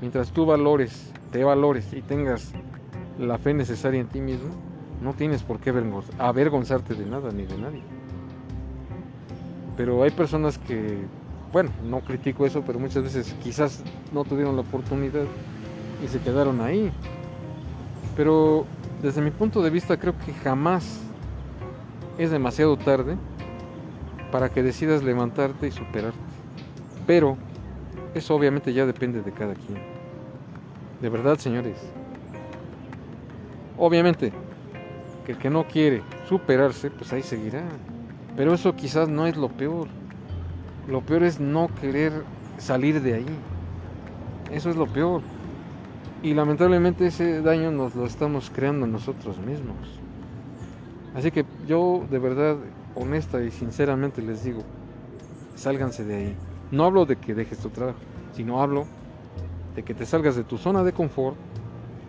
Mientras 0.00 0.32
tú 0.32 0.44
valores, 0.44 1.12
te 1.30 1.44
valores 1.44 1.92
y 1.94 2.02
tengas 2.02 2.52
la 3.18 3.38
fe 3.38 3.54
necesaria 3.54 4.00
en 4.00 4.06
ti 4.06 4.20
mismo, 4.20 4.50
no 5.00 5.14
tienes 5.14 5.42
por 5.42 5.60
qué 5.60 5.72
avergonzarte 6.18 6.94
de 6.94 7.06
nada 7.06 7.30
ni 7.32 7.44
de 7.44 7.56
nadie. 7.56 7.82
Pero 9.78 10.02
hay 10.02 10.10
personas 10.10 10.58
que, 10.58 10.98
bueno, 11.52 11.70
no 11.84 12.00
critico 12.00 12.44
eso, 12.44 12.62
pero 12.66 12.78
muchas 12.78 13.02
veces 13.02 13.34
quizás 13.42 13.82
no 14.12 14.24
tuvieron 14.24 14.56
la 14.56 14.62
oportunidad 14.62 15.24
y 16.04 16.08
se 16.08 16.18
quedaron 16.20 16.60
ahí. 16.60 16.92
Pero 18.14 18.66
desde 19.04 19.20
mi 19.20 19.30
punto 19.30 19.62
de 19.62 19.68
vista 19.68 19.98
creo 19.98 20.14
que 20.16 20.32
jamás 20.32 20.98
es 22.16 22.30
demasiado 22.30 22.78
tarde 22.78 23.18
para 24.32 24.48
que 24.48 24.62
decidas 24.62 25.02
levantarte 25.02 25.66
y 25.66 25.70
superarte. 25.70 26.16
Pero 27.06 27.36
eso 28.14 28.34
obviamente 28.34 28.72
ya 28.72 28.86
depende 28.86 29.20
de 29.20 29.30
cada 29.30 29.54
quien. 29.54 29.78
De 31.02 31.10
verdad, 31.10 31.36
señores. 31.36 31.76
Obviamente, 33.76 34.32
que 35.26 35.32
el 35.32 35.38
que 35.38 35.50
no 35.50 35.68
quiere 35.68 36.02
superarse, 36.26 36.90
pues 36.90 37.12
ahí 37.12 37.22
seguirá. 37.22 37.62
Pero 38.38 38.54
eso 38.54 38.74
quizás 38.74 39.10
no 39.10 39.26
es 39.26 39.36
lo 39.36 39.50
peor. 39.50 39.86
Lo 40.88 41.02
peor 41.02 41.24
es 41.24 41.38
no 41.38 41.68
querer 41.78 42.24
salir 42.56 43.02
de 43.02 43.16
ahí. 43.16 43.26
Eso 44.50 44.70
es 44.70 44.76
lo 44.76 44.86
peor. 44.86 45.20
Y 46.24 46.32
lamentablemente 46.32 47.06
ese 47.06 47.42
daño 47.42 47.70
nos 47.70 47.94
lo 47.94 48.06
estamos 48.06 48.50
creando 48.50 48.86
nosotros 48.86 49.38
mismos. 49.40 49.76
Así 51.14 51.30
que 51.30 51.44
yo 51.68 52.06
de 52.10 52.18
verdad, 52.18 52.56
honesta 52.94 53.42
y 53.44 53.50
sinceramente 53.50 54.22
les 54.22 54.42
digo, 54.42 54.62
sálganse 55.54 56.02
de 56.02 56.16
ahí. 56.16 56.36
No 56.70 56.86
hablo 56.86 57.04
de 57.04 57.16
que 57.16 57.34
dejes 57.34 57.58
tu 57.58 57.68
trabajo, 57.68 57.98
sino 58.32 58.62
hablo 58.62 58.86
de 59.76 59.82
que 59.82 59.92
te 59.92 60.06
salgas 60.06 60.34
de 60.34 60.44
tu 60.44 60.56
zona 60.56 60.82
de 60.82 60.94
confort 60.94 61.36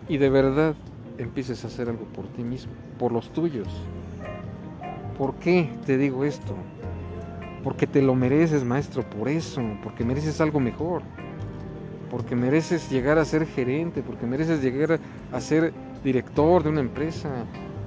y 0.08 0.16
de 0.16 0.30
verdad 0.30 0.74
empieces 1.18 1.62
a 1.64 1.66
hacer 1.66 1.90
algo 1.90 2.06
por 2.06 2.26
ti 2.28 2.42
mismo, 2.42 2.72
por 2.98 3.12
los 3.12 3.28
tuyos. 3.34 3.68
¿Por 5.18 5.34
qué 5.34 5.68
te 5.84 5.98
digo 5.98 6.24
esto? 6.24 6.54
Porque 7.62 7.86
te 7.86 8.00
lo 8.00 8.14
mereces, 8.14 8.64
maestro, 8.64 9.02
por 9.02 9.28
eso, 9.28 9.60
porque 9.82 10.06
mereces 10.06 10.40
algo 10.40 10.58
mejor, 10.58 11.02
porque 12.10 12.36
mereces 12.36 12.90
llegar 12.90 13.18
a 13.18 13.24
ser 13.24 13.46
gerente, 13.46 14.02
porque 14.02 14.26
mereces 14.26 14.62
llegar 14.62 15.00
a 15.32 15.40
ser 15.40 15.72
director 16.04 16.62
de 16.62 16.70
una 16.70 16.80
empresa, 16.80 17.30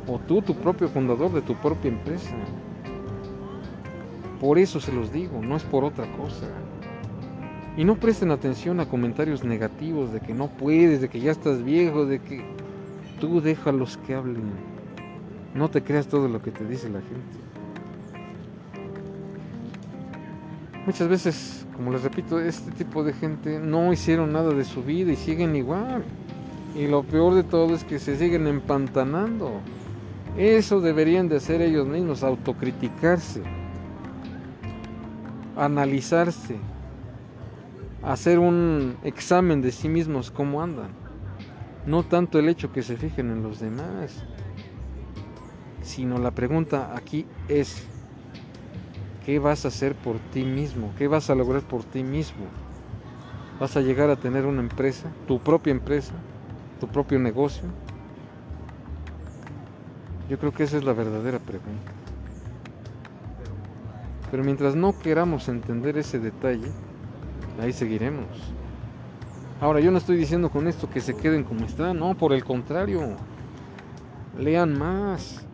o 0.07 0.19
tú, 0.19 0.41
tu 0.41 0.55
propio 0.55 0.89
fundador 0.89 1.31
de 1.31 1.41
tu 1.41 1.55
propia 1.55 1.89
empresa. 1.89 2.35
Por 4.39 4.57
eso 4.57 4.79
se 4.79 4.91
los 4.91 5.11
digo, 5.11 5.41
no 5.41 5.55
es 5.55 5.63
por 5.63 5.83
otra 5.83 6.05
cosa. 6.17 6.47
Y 7.77 7.83
no 7.83 7.95
presten 7.95 8.31
atención 8.31 8.79
a 8.79 8.87
comentarios 8.87 9.43
negativos 9.43 10.11
de 10.11 10.19
que 10.19 10.33
no 10.33 10.47
puedes, 10.47 11.01
de 11.01 11.09
que 11.09 11.19
ya 11.19 11.31
estás 11.31 11.63
viejo, 11.63 12.05
de 12.05 12.19
que 12.19 12.41
tú 13.19 13.41
déjalos 13.41 13.97
que 13.97 14.15
hablen. 14.15 14.51
No 15.53 15.69
te 15.69 15.83
creas 15.83 16.07
todo 16.07 16.27
lo 16.27 16.41
que 16.41 16.51
te 16.51 16.65
dice 16.65 16.89
la 16.89 16.99
gente. 16.99 17.48
Muchas 20.89 21.07
veces, 21.07 21.67
como 21.75 21.91
les 21.91 22.01
repito, 22.01 22.39
este 22.39 22.71
tipo 22.71 23.03
de 23.03 23.13
gente 23.13 23.59
no 23.59 23.93
hicieron 23.93 24.33
nada 24.33 24.55
de 24.55 24.65
su 24.65 24.81
vida 24.81 25.11
y 25.11 25.15
siguen 25.15 25.55
igual. 25.55 26.03
Y 26.75 26.87
lo 26.87 27.03
peor 27.03 27.35
de 27.35 27.43
todo 27.43 27.75
es 27.75 27.83
que 27.83 27.99
se 27.99 28.17
siguen 28.17 28.47
empantanando. 28.47 29.51
Eso 30.35 30.81
deberían 30.81 31.29
de 31.29 31.35
hacer 31.37 31.61
ellos 31.61 31.87
mismos, 31.87 32.23
autocriticarse 32.23 33.43
analizarse, 35.55 36.55
hacer 38.01 38.39
un 38.39 38.97
examen 39.03 39.61
de 39.61 39.71
sí 39.71 39.89
mismos, 39.89 40.31
cómo 40.31 40.63
andan. 40.63 40.89
No 41.85 42.01
tanto 42.01 42.39
el 42.39 42.49
hecho 42.49 42.71
que 42.71 42.81
se 42.81 42.97
fijen 42.97 43.29
en 43.29 43.43
los 43.43 43.59
demás, 43.59 44.23
sino 45.83 46.17
la 46.17 46.31
pregunta 46.31 46.95
aquí 46.95 47.27
es, 47.47 47.87
¿qué 49.25 49.39
vas 49.39 49.65
a 49.65 49.69
hacer 49.69 49.95
por 49.95 50.19
ti 50.19 50.43
mismo? 50.43 50.93
¿Qué 50.97 51.07
vas 51.07 51.29
a 51.29 51.35
lograr 51.35 51.61
por 51.61 51.83
ti 51.83 52.03
mismo? 52.03 52.45
¿Vas 53.59 53.75
a 53.75 53.81
llegar 53.81 54.09
a 54.09 54.15
tener 54.15 54.45
una 54.45 54.61
empresa, 54.61 55.09
tu 55.27 55.39
propia 55.39 55.71
empresa, 55.71 56.13
tu 56.79 56.87
propio 56.87 57.19
negocio? 57.19 57.63
Yo 60.29 60.37
creo 60.37 60.53
que 60.53 60.63
esa 60.63 60.77
es 60.77 60.83
la 60.83 60.93
verdadera 60.93 61.39
pregunta. 61.39 61.91
Pero 64.31 64.43
mientras 64.43 64.75
no 64.75 64.97
queramos 64.97 65.49
entender 65.49 65.97
ese 65.97 66.19
detalle, 66.19 66.71
ahí 67.59 67.73
seguiremos. 67.73 68.27
Ahora, 69.59 69.81
yo 69.81 69.91
no 69.91 69.97
estoy 69.97 70.15
diciendo 70.15 70.49
con 70.49 70.67
esto 70.67 70.89
que 70.89 71.01
se 71.01 71.17
queden 71.17 71.43
como 71.43 71.65
están, 71.65 71.99
no, 71.99 72.15
por 72.15 72.31
el 72.31 72.45
contrario. 72.45 73.17
Lean 74.37 74.77
más. 74.77 75.45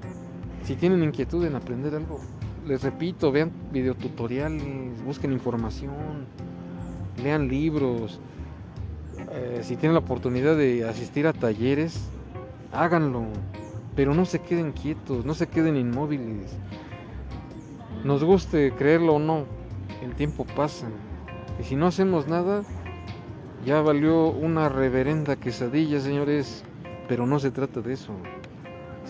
Si 0.64 0.76
tienen 0.76 1.04
inquietud 1.04 1.44
en 1.46 1.56
aprender 1.56 1.96
algo, 1.96 2.20
les 2.68 2.84
repito, 2.84 3.32
vean 3.32 3.52
videotutoriales, 3.72 5.04
busquen 5.04 5.32
información, 5.32 6.26
lean 7.22 7.48
libros. 7.48 8.20
Eh, 9.32 9.60
si 9.64 9.76
tienen 9.76 9.94
la 9.94 10.00
oportunidad 10.00 10.58
de 10.58 10.88
asistir 10.88 11.28
a 11.28 11.34
talleres, 11.34 12.10
háganlo. 12.72 13.26
Pero 13.96 14.14
no 14.14 14.26
se 14.26 14.40
queden 14.40 14.72
quietos, 14.74 15.26
no 15.26 15.34
se 15.34 15.48
queden 15.48 15.78
inmóviles. 15.78 16.58
Nos 18.04 18.24
guste 18.24 18.74
creerlo 18.78 19.16
o 19.16 19.20
no, 19.20 19.46
el 20.04 20.14
tiempo 20.16 20.46
pasa. 20.46 20.88
Y 21.60 21.64
si 21.64 21.76
no 21.76 21.88
hacemos 21.88 22.28
nada, 22.28 22.64
ya 23.66 23.82
valió 23.82 24.28
una 24.28 24.70
reverenda 24.70 25.38
quesadilla, 25.38 26.00
señores. 26.02 26.64
Pero 27.08 27.26
no 27.26 27.40
se 27.40 27.52
trata 27.52 27.82
de 27.82 27.94
eso. 27.94 28.14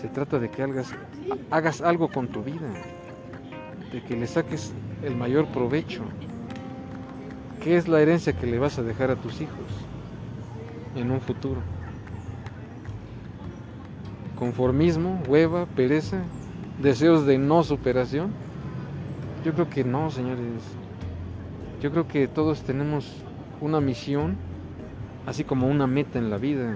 Se 0.00 0.08
trata 0.08 0.38
de 0.38 0.50
que 0.50 0.62
hagas, 0.62 0.94
hagas 1.50 1.80
algo 1.80 2.08
con 2.08 2.28
tu 2.28 2.42
vida. 2.42 2.70
De 3.92 4.02
que 4.02 4.16
le 4.16 4.26
saques 4.26 4.72
el 5.02 5.16
mayor 5.16 5.46
provecho. 5.46 6.02
¿Qué 7.62 7.76
es 7.76 7.88
la 7.88 8.00
herencia 8.00 8.32
que 8.32 8.46
le 8.46 8.58
vas 8.58 8.78
a 8.78 8.82
dejar 8.82 9.10
a 9.10 9.16
tus 9.16 9.40
hijos 9.40 9.66
en 10.94 11.10
un 11.10 11.20
futuro? 11.20 11.60
Conformismo, 14.38 15.22
hueva, 15.26 15.66
pereza, 15.66 16.22
deseos 16.80 17.26
de 17.26 17.38
no 17.38 17.62
superación. 17.64 18.30
Yo 19.44 19.52
creo 19.54 19.68
que 19.70 19.84
no, 19.84 20.10
señores. 20.10 20.62
Yo 21.80 21.90
creo 21.90 22.06
que 22.06 22.28
todos 22.28 22.62
tenemos 22.62 23.22
una 23.60 23.80
misión, 23.80 24.36
así 25.26 25.44
como 25.44 25.68
una 25.68 25.86
meta 25.86 26.18
en 26.18 26.30
la 26.30 26.38
vida. 26.38 26.74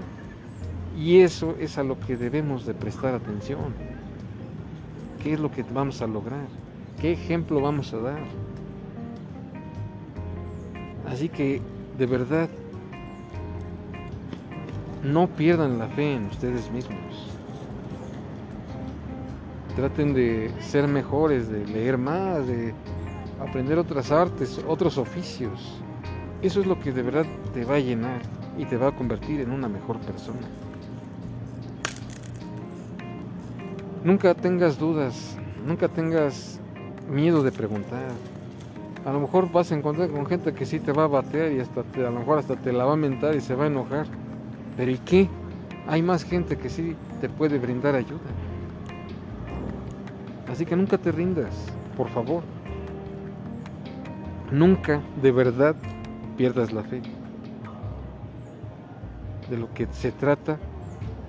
Y 0.97 1.19
eso 1.19 1.55
es 1.59 1.77
a 1.77 1.83
lo 1.83 1.99
que 1.99 2.17
debemos 2.17 2.65
de 2.65 2.73
prestar 2.73 3.13
atención. 3.13 3.73
¿Qué 5.23 5.33
es 5.33 5.39
lo 5.39 5.51
que 5.51 5.63
vamos 5.63 6.01
a 6.01 6.07
lograr? 6.07 6.47
¿Qué 6.99 7.13
ejemplo 7.13 7.61
vamos 7.61 7.93
a 7.93 7.97
dar? 7.97 8.23
Así 11.07 11.29
que, 11.29 11.61
de 11.97 12.05
verdad, 12.05 12.49
no 15.03 15.27
pierdan 15.27 15.79
la 15.79 15.87
fe 15.87 16.13
en 16.15 16.25
ustedes 16.25 16.71
mismos. 16.71 17.27
Traten 19.75 20.13
de 20.13 20.51
ser 20.59 20.87
mejores, 20.87 21.49
de 21.49 21.65
leer 21.65 21.97
más, 21.97 22.45
de 22.45 22.73
aprender 23.39 23.79
otras 23.79 24.11
artes, 24.11 24.61
otros 24.67 24.97
oficios. 24.97 25.81
Eso 26.41 26.61
es 26.61 26.67
lo 26.67 26.79
que 26.79 26.91
de 26.91 27.01
verdad 27.01 27.25
te 27.53 27.65
va 27.65 27.75
a 27.75 27.79
llenar 27.79 28.21
y 28.57 28.65
te 28.65 28.77
va 28.77 28.89
a 28.89 28.95
convertir 28.95 29.41
en 29.41 29.51
una 29.51 29.67
mejor 29.67 29.99
persona. 29.99 30.47
Nunca 34.03 34.33
tengas 34.33 34.79
dudas, 34.79 35.37
nunca 35.65 35.87
tengas 35.87 36.59
miedo 37.09 37.43
de 37.43 37.51
preguntar. 37.51 38.11
A 39.05 39.11
lo 39.11 39.19
mejor 39.19 39.51
vas 39.51 39.71
a 39.71 39.75
encontrar 39.75 40.09
con 40.09 40.25
gente 40.25 40.53
que 40.53 40.65
sí 40.65 40.79
te 40.79 40.91
va 40.91 41.05
a 41.05 41.07
batear 41.07 41.51
y 41.51 41.59
hasta 41.59 41.81
a 41.81 41.99
lo 41.99 42.11
mejor 42.11 42.37
hasta 42.37 42.55
te 42.55 42.71
la 42.71 42.85
va 42.85 42.93
a 42.93 42.97
mentar 42.97 43.35
y 43.35 43.41
se 43.41 43.55
va 43.55 43.63
a 43.63 43.67
enojar. 43.67 44.05
Pero 44.77 44.91
¿y 44.91 44.97
qué? 44.99 45.27
Hay 45.87 46.03
más 46.03 46.23
gente 46.23 46.57
que 46.57 46.69
sí 46.69 46.95
te 47.19 47.27
puede 47.27 47.57
brindar 47.57 47.95
ayuda. 47.95 48.19
Así 50.47 50.65
que 50.65 50.75
nunca 50.75 50.97
te 50.97 51.11
rindas, 51.11 51.65
por 51.97 52.09
favor. 52.09 52.43
Nunca 54.51 55.01
de 55.21 55.31
verdad 55.31 55.75
pierdas 56.37 56.71
la 56.71 56.83
fe. 56.83 57.01
De 59.49 59.57
lo 59.57 59.73
que 59.73 59.87
se 59.91 60.11
trata 60.11 60.59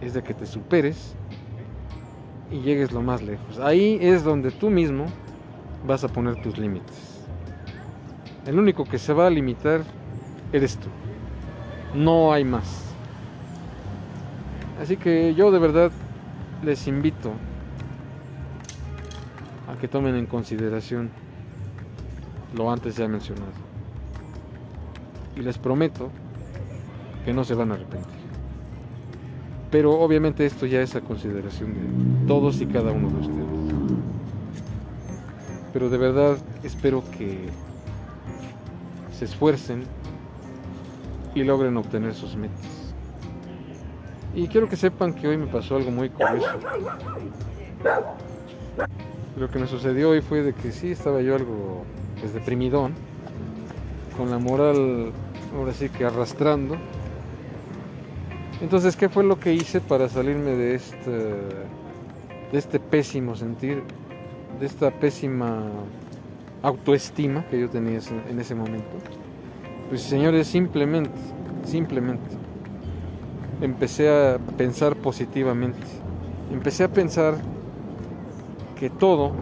es 0.01 0.13
de 0.15 0.23
que 0.23 0.35
te 0.35 0.45
superes 0.45 1.15
y 2.51 2.61
llegues 2.61 2.93
lo 2.93 3.01
más 3.01 3.23
lejos. 3.23 3.59
Ahí 3.59 3.99
es 4.01 4.25
donde 4.25 4.51
tú 4.51 4.69
mismo 4.69 5.07
vas 5.87 6.05
a 6.05 6.09
poner 6.09 6.41
tus 6.43 6.59
límites. 6.59 7.25
El 8.47 8.59
único 8.59 8.85
que 8.85 8.99
se 8.99 9.13
va 9.13 9.27
a 9.27 9.31
limitar 9.31 9.83
eres 10.53 10.77
tú. 10.77 10.89
No 11.95 12.33
hay 12.33 12.45
más. 12.45 12.93
Así 14.81 14.97
que 14.97 15.35
yo 15.35 15.51
de 15.51 15.59
verdad 15.59 15.93
les 16.63 16.87
invito 16.87 17.33
que 19.83 19.89
tomen 19.89 20.15
en 20.15 20.27
consideración 20.27 21.11
lo 22.55 22.71
antes 22.71 22.97
ya 22.97 23.09
mencionado. 23.09 23.51
Y 25.35 25.41
les 25.41 25.59
prometo 25.59 26.09
que 27.25 27.33
no 27.33 27.43
se 27.43 27.55
van 27.55 27.73
a 27.73 27.75
arrepentir. 27.75 28.23
Pero 29.73 29.99
obviamente 29.99 30.47
esto 30.47 30.67
ya 30.67 30.83
es 30.83 30.95
a 30.95 31.01
consideración 31.01 31.75
de 31.75 32.27
todos 32.29 32.61
y 32.61 32.67
cada 32.67 32.93
uno 32.93 33.09
de 33.09 33.17
ustedes. 33.17 33.62
Pero 35.73 35.89
de 35.89 35.99
verdad 35.99 36.37
espero 36.63 37.03
que 37.17 37.49
se 39.19 39.25
esfuercen 39.25 39.85
y 41.35 41.45
logren 41.45 41.77
obtener 41.77 42.15
sus 42.15 42.37
metas. 42.37 42.95
Y 44.35 44.49
quiero 44.49 44.69
que 44.69 44.77
sepan 44.77 45.15
que 45.15 45.29
hoy 45.29 45.37
me 45.37 45.47
pasó 45.47 45.77
algo 45.77 45.91
muy 45.91 46.09
curioso. 46.09 46.49
Lo 49.37 49.51
que 49.51 49.59
me 49.59 49.67
sucedió 49.67 50.11
hoy 50.11 50.21
fue 50.21 50.43
de 50.43 50.53
que 50.53 50.73
sí 50.73 50.93
estaba 50.93 51.21
yo 51.23 51.35
algo 51.35 51.85
pues, 52.21 52.35
deprimidón, 52.35 52.95
con 54.17 54.31
la 54.31 54.39
moral 54.39 55.13
ahora 55.57 55.73
sí 55.73 55.89
que 55.89 56.05
arrastrando. 56.05 56.77
Entonces, 58.61 58.97
¿qué 58.97 59.09
fue 59.09 59.25
lo 59.25 59.41
que 59.41 59.53
hice 59.53 59.81
para 59.81 60.09
salirme 60.09 60.53
de 60.53 60.75
este, 60.77 61.11
de 61.11 62.59
este 62.59 62.79
pésimo 62.79 63.35
sentir, 63.35 63.83
de 64.59 64.67
esta 64.67 64.91
pésima 64.91 65.63
autoestima 66.63 67.45
que 67.51 67.61
yo 67.61 67.69
tenía 67.69 67.99
en 68.29 68.41
ese 68.41 68.55
momento? 68.55 68.91
Pues 69.89 70.03
señores, 70.03 70.47
simplemente, 70.47 71.11
simplemente 71.65 72.43
empecé 73.61 74.09
a 74.09 74.39
pensar 74.57 74.97
positivamente. 74.97 75.79
Empecé 76.53 76.85
a 76.85 76.89
pensar 76.89 77.37
que 78.79 78.91
todo 78.91 79.33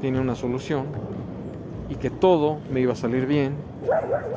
tiene 0.00 0.20
una 0.20 0.36
solución 0.36 0.86
y 1.90 1.96
que 1.96 2.10
todo 2.10 2.58
me 2.72 2.80
iba 2.80 2.92
a 2.92 2.96
salir 2.96 3.26
bien 3.26 3.56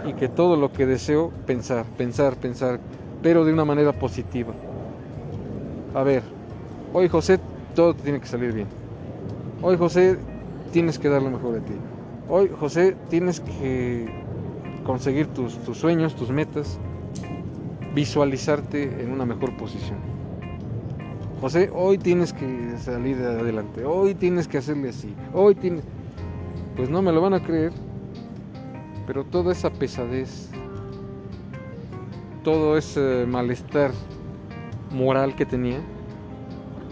y 0.05 0.13
que 0.13 0.27
todo 0.27 0.55
lo 0.55 0.71
que 0.71 0.85
deseo 0.85 1.31
pensar, 1.45 1.85
pensar, 1.97 2.35
pensar, 2.35 2.79
pero 3.21 3.45
de 3.45 3.53
una 3.53 3.65
manera 3.65 3.93
positiva. 3.93 4.53
A 5.93 6.03
ver, 6.03 6.23
hoy 6.93 7.07
José, 7.07 7.39
todo 7.75 7.93
tiene 7.93 8.19
que 8.19 8.27
salir 8.27 8.53
bien. 8.53 8.80
Hoy 9.63 9.77
José, 9.77 10.17
tienes 10.71 10.97
que 10.97 11.07
dar 11.07 11.21
lo 11.21 11.29
mejor 11.29 11.53
de 11.53 11.61
ti. 11.61 11.73
Hoy 12.27 12.49
José, 12.59 12.97
tienes 13.09 13.41
que 13.41 14.11
conseguir 14.83 15.27
tus, 15.27 15.53
sueños, 15.77 16.15
tus 16.15 16.31
metas, 16.31 16.79
visualizarte 17.93 19.03
en 19.03 19.11
una 19.11 19.23
mejor 19.23 19.55
posición. 19.57 19.99
José, 21.41 21.69
hoy 21.75 21.99
tienes 21.99 22.33
que 22.33 22.75
salir 22.79 23.17
adelante, 23.17 23.85
hoy 23.85 24.15
tienes 24.15 24.47
que 24.47 24.57
hacerle 24.57 24.89
así, 24.89 25.13
hoy 25.31 25.53
tienes... 25.53 25.83
Pues 26.75 26.89
no 26.89 27.03
me 27.03 27.11
lo 27.11 27.21
van 27.21 27.35
a 27.35 27.43
creer, 27.43 27.71
pero 29.05 29.25
toda 29.25 29.51
esa 29.51 29.69
pesadez, 29.69 30.49
todo 32.43 32.77
ese 32.77 33.27
malestar 33.27 33.91
moral 34.91 35.35
que 35.35 35.45
tenía, 35.45 35.81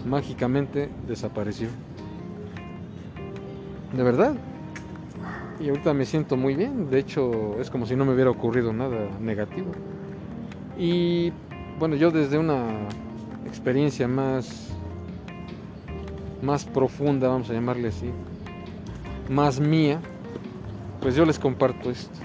mágicamente 0.06 0.88
desapareció. 1.08 1.68
De 3.92 4.02
verdad. 4.02 4.34
Y 5.58 5.68
ahorita 5.68 5.92
me 5.92 6.06
siento 6.06 6.36
muy 6.36 6.54
bien. 6.54 6.90
De 6.90 6.98
hecho, 6.98 7.60
es 7.60 7.70
como 7.70 7.86
si 7.86 7.96
no 7.96 8.04
me 8.04 8.14
hubiera 8.14 8.30
ocurrido 8.30 8.72
nada 8.72 9.08
negativo. 9.20 9.72
Y 10.78 11.32
bueno, 11.78 11.96
yo 11.96 12.10
desde 12.10 12.38
una 12.38 12.88
experiencia 13.46 14.08
más, 14.08 14.68
más 16.42 16.64
profunda, 16.64 17.28
vamos 17.28 17.50
a 17.50 17.52
llamarle 17.52 17.88
así, 17.88 18.10
más 19.28 19.60
mía, 19.60 20.00
pues 21.00 21.14
yo 21.14 21.24
les 21.24 21.38
comparto 21.38 21.90
esto. 21.90 22.18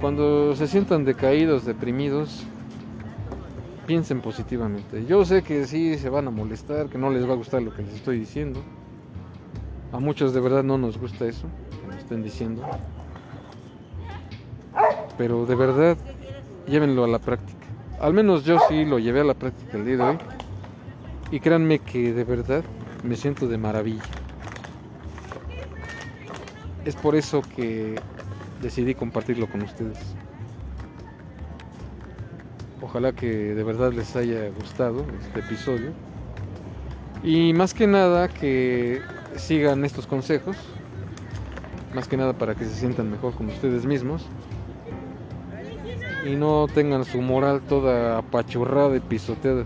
Cuando 0.00 0.54
se 0.56 0.66
sientan 0.66 1.04
decaídos, 1.04 1.64
deprimidos, 1.64 2.44
piensen 3.86 4.20
positivamente. 4.20 5.04
Yo 5.06 5.24
sé 5.24 5.42
que 5.42 5.66
sí 5.66 5.96
se 5.98 6.08
van 6.08 6.28
a 6.28 6.30
molestar, 6.30 6.88
que 6.88 6.98
no 6.98 7.10
les 7.10 7.28
va 7.28 7.32
a 7.32 7.36
gustar 7.36 7.62
lo 7.62 7.74
que 7.74 7.82
les 7.82 7.94
estoy 7.94 8.18
diciendo. 8.18 8.60
A 9.92 9.98
muchos 9.98 10.34
de 10.34 10.40
verdad 10.40 10.62
no 10.62 10.76
nos 10.76 10.98
gusta 10.98 11.24
eso, 11.24 11.46
que 11.80 11.86
nos 11.86 11.96
estén 11.96 12.22
diciendo. 12.22 12.62
Pero 15.16 15.46
de 15.46 15.54
verdad, 15.54 15.96
llévenlo 16.66 17.04
a 17.04 17.08
la 17.08 17.18
práctica. 17.18 17.66
Al 18.00 18.12
menos 18.12 18.44
yo 18.44 18.58
sí 18.68 18.84
lo 18.84 18.98
llevé 18.98 19.20
a 19.20 19.24
la 19.24 19.34
práctica 19.34 19.78
el 19.78 19.86
día 19.86 19.96
de 19.96 20.02
hoy. 20.02 20.18
Y 21.30 21.40
créanme 21.40 21.78
que 21.78 22.12
de 22.12 22.24
verdad 22.24 22.62
me 23.02 23.16
siento 23.16 23.48
de 23.48 23.58
maravilla. 23.58 24.02
Es 26.84 26.94
por 26.94 27.16
eso 27.16 27.42
que 27.56 27.96
decidí 28.62 28.94
compartirlo 28.94 29.50
con 29.50 29.62
ustedes. 29.62 29.98
Ojalá 32.82 33.12
que 33.12 33.26
de 33.26 33.64
verdad 33.64 33.92
les 33.92 34.14
haya 34.16 34.48
gustado 34.50 35.04
este 35.20 35.40
episodio. 35.40 35.92
Y 37.22 37.52
más 37.52 37.74
que 37.74 37.86
nada 37.86 38.28
que 38.28 39.00
sigan 39.36 39.84
estos 39.84 40.06
consejos. 40.06 40.56
Más 41.94 42.06
que 42.06 42.16
nada 42.16 42.32
para 42.34 42.54
que 42.54 42.64
se 42.64 42.74
sientan 42.74 43.10
mejor 43.10 43.34
con 43.34 43.48
ustedes 43.48 43.86
mismos. 43.86 44.26
Y 46.26 46.36
no 46.36 46.66
tengan 46.72 47.04
su 47.04 47.22
moral 47.22 47.62
toda 47.62 48.18
apachurrada 48.18 48.96
y 48.96 49.00
pisoteada. 49.00 49.64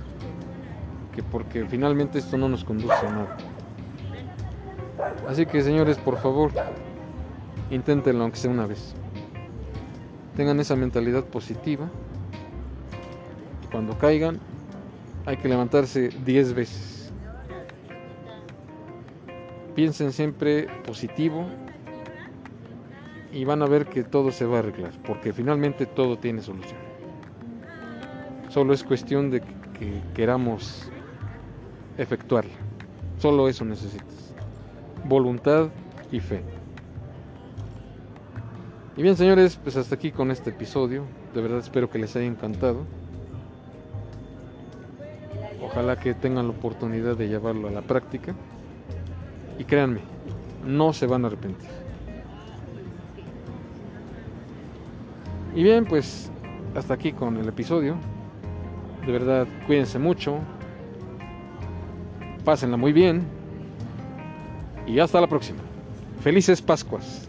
Que 1.14 1.22
porque 1.22 1.66
finalmente 1.66 2.18
esto 2.18 2.37
no 2.38 2.48
nos 2.48 2.64
conduce 2.64 2.94
a 2.94 3.11
nada. 3.11 3.37
Así 5.29 5.46
que 5.46 5.62
señores, 5.62 5.98
por 5.98 6.18
favor, 6.18 6.53
Inténtenlo 7.72 8.25
aunque 8.25 8.37
sea 8.37 8.51
una 8.51 8.66
vez. 8.66 8.94
Tengan 10.37 10.61
esa 10.61 10.77
mentalidad 10.77 11.25
positiva. 11.25 11.88
Cuando 13.70 13.96
caigan, 13.96 14.38
hay 15.25 15.38
que 15.38 15.48
levantarse 15.48 16.11
10 16.11 16.53
veces. 16.53 16.91
Piensen 19.74 20.12
siempre 20.12 20.66
positivo 20.85 21.46
y 23.32 23.44
van 23.44 23.62
a 23.62 23.66
ver 23.66 23.87
que 23.87 24.04
todo 24.04 24.30
se 24.30 24.44
va 24.44 24.56
a 24.56 24.58
arreglar, 24.58 24.92
porque 25.04 25.32
finalmente 25.32 25.87
todo 25.87 26.18
tiene 26.18 26.42
solución. 26.42 26.78
Solo 28.50 28.74
es 28.74 28.85
cuestión 28.85 29.30
de 29.30 29.40
que 29.40 30.02
queramos 30.14 30.90
efectuarla. 31.96 32.52
Solo 33.18 33.48
eso 33.48 33.64
necesitas. 33.64 34.35
Voluntad 35.04 35.68
y 36.11 36.20
fe. 36.20 36.42
Y 38.96 39.02
bien 39.02 39.16
señores, 39.16 39.58
pues 39.62 39.76
hasta 39.76 39.94
aquí 39.94 40.12
con 40.12 40.30
este 40.30 40.50
episodio. 40.50 41.04
De 41.35 41.40
verdad 41.40 41.61
espero 41.61 41.88
que 41.88 41.98
les 41.98 42.14
haya 42.14 42.26
encantado. 42.26 42.85
Ojalá 45.62 45.98
que 45.98 46.12
tengan 46.12 46.48
la 46.48 46.52
oportunidad 46.52 47.16
de 47.16 47.28
llevarlo 47.28 47.68
a 47.68 47.70
la 47.70 47.80
práctica. 47.80 48.35
Y 49.62 49.64
créanme, 49.64 50.01
no 50.66 50.92
se 50.92 51.07
van 51.07 51.22
a 51.22 51.29
arrepentir. 51.29 51.70
Y 55.55 55.62
bien, 55.62 55.85
pues 55.85 56.33
hasta 56.75 56.94
aquí 56.94 57.12
con 57.12 57.37
el 57.37 57.46
episodio. 57.46 57.94
De 59.07 59.12
verdad, 59.12 59.46
cuídense 59.68 60.01
mucho. 60.01 60.40
Pásenla 62.44 62.77
muy 62.77 62.92
bien. 62.92 63.22
Y 64.85 64.98
hasta 64.98 65.20
la 65.20 65.29
próxima. 65.29 65.61
Felices 66.25 66.61
Pascuas. 66.61 67.29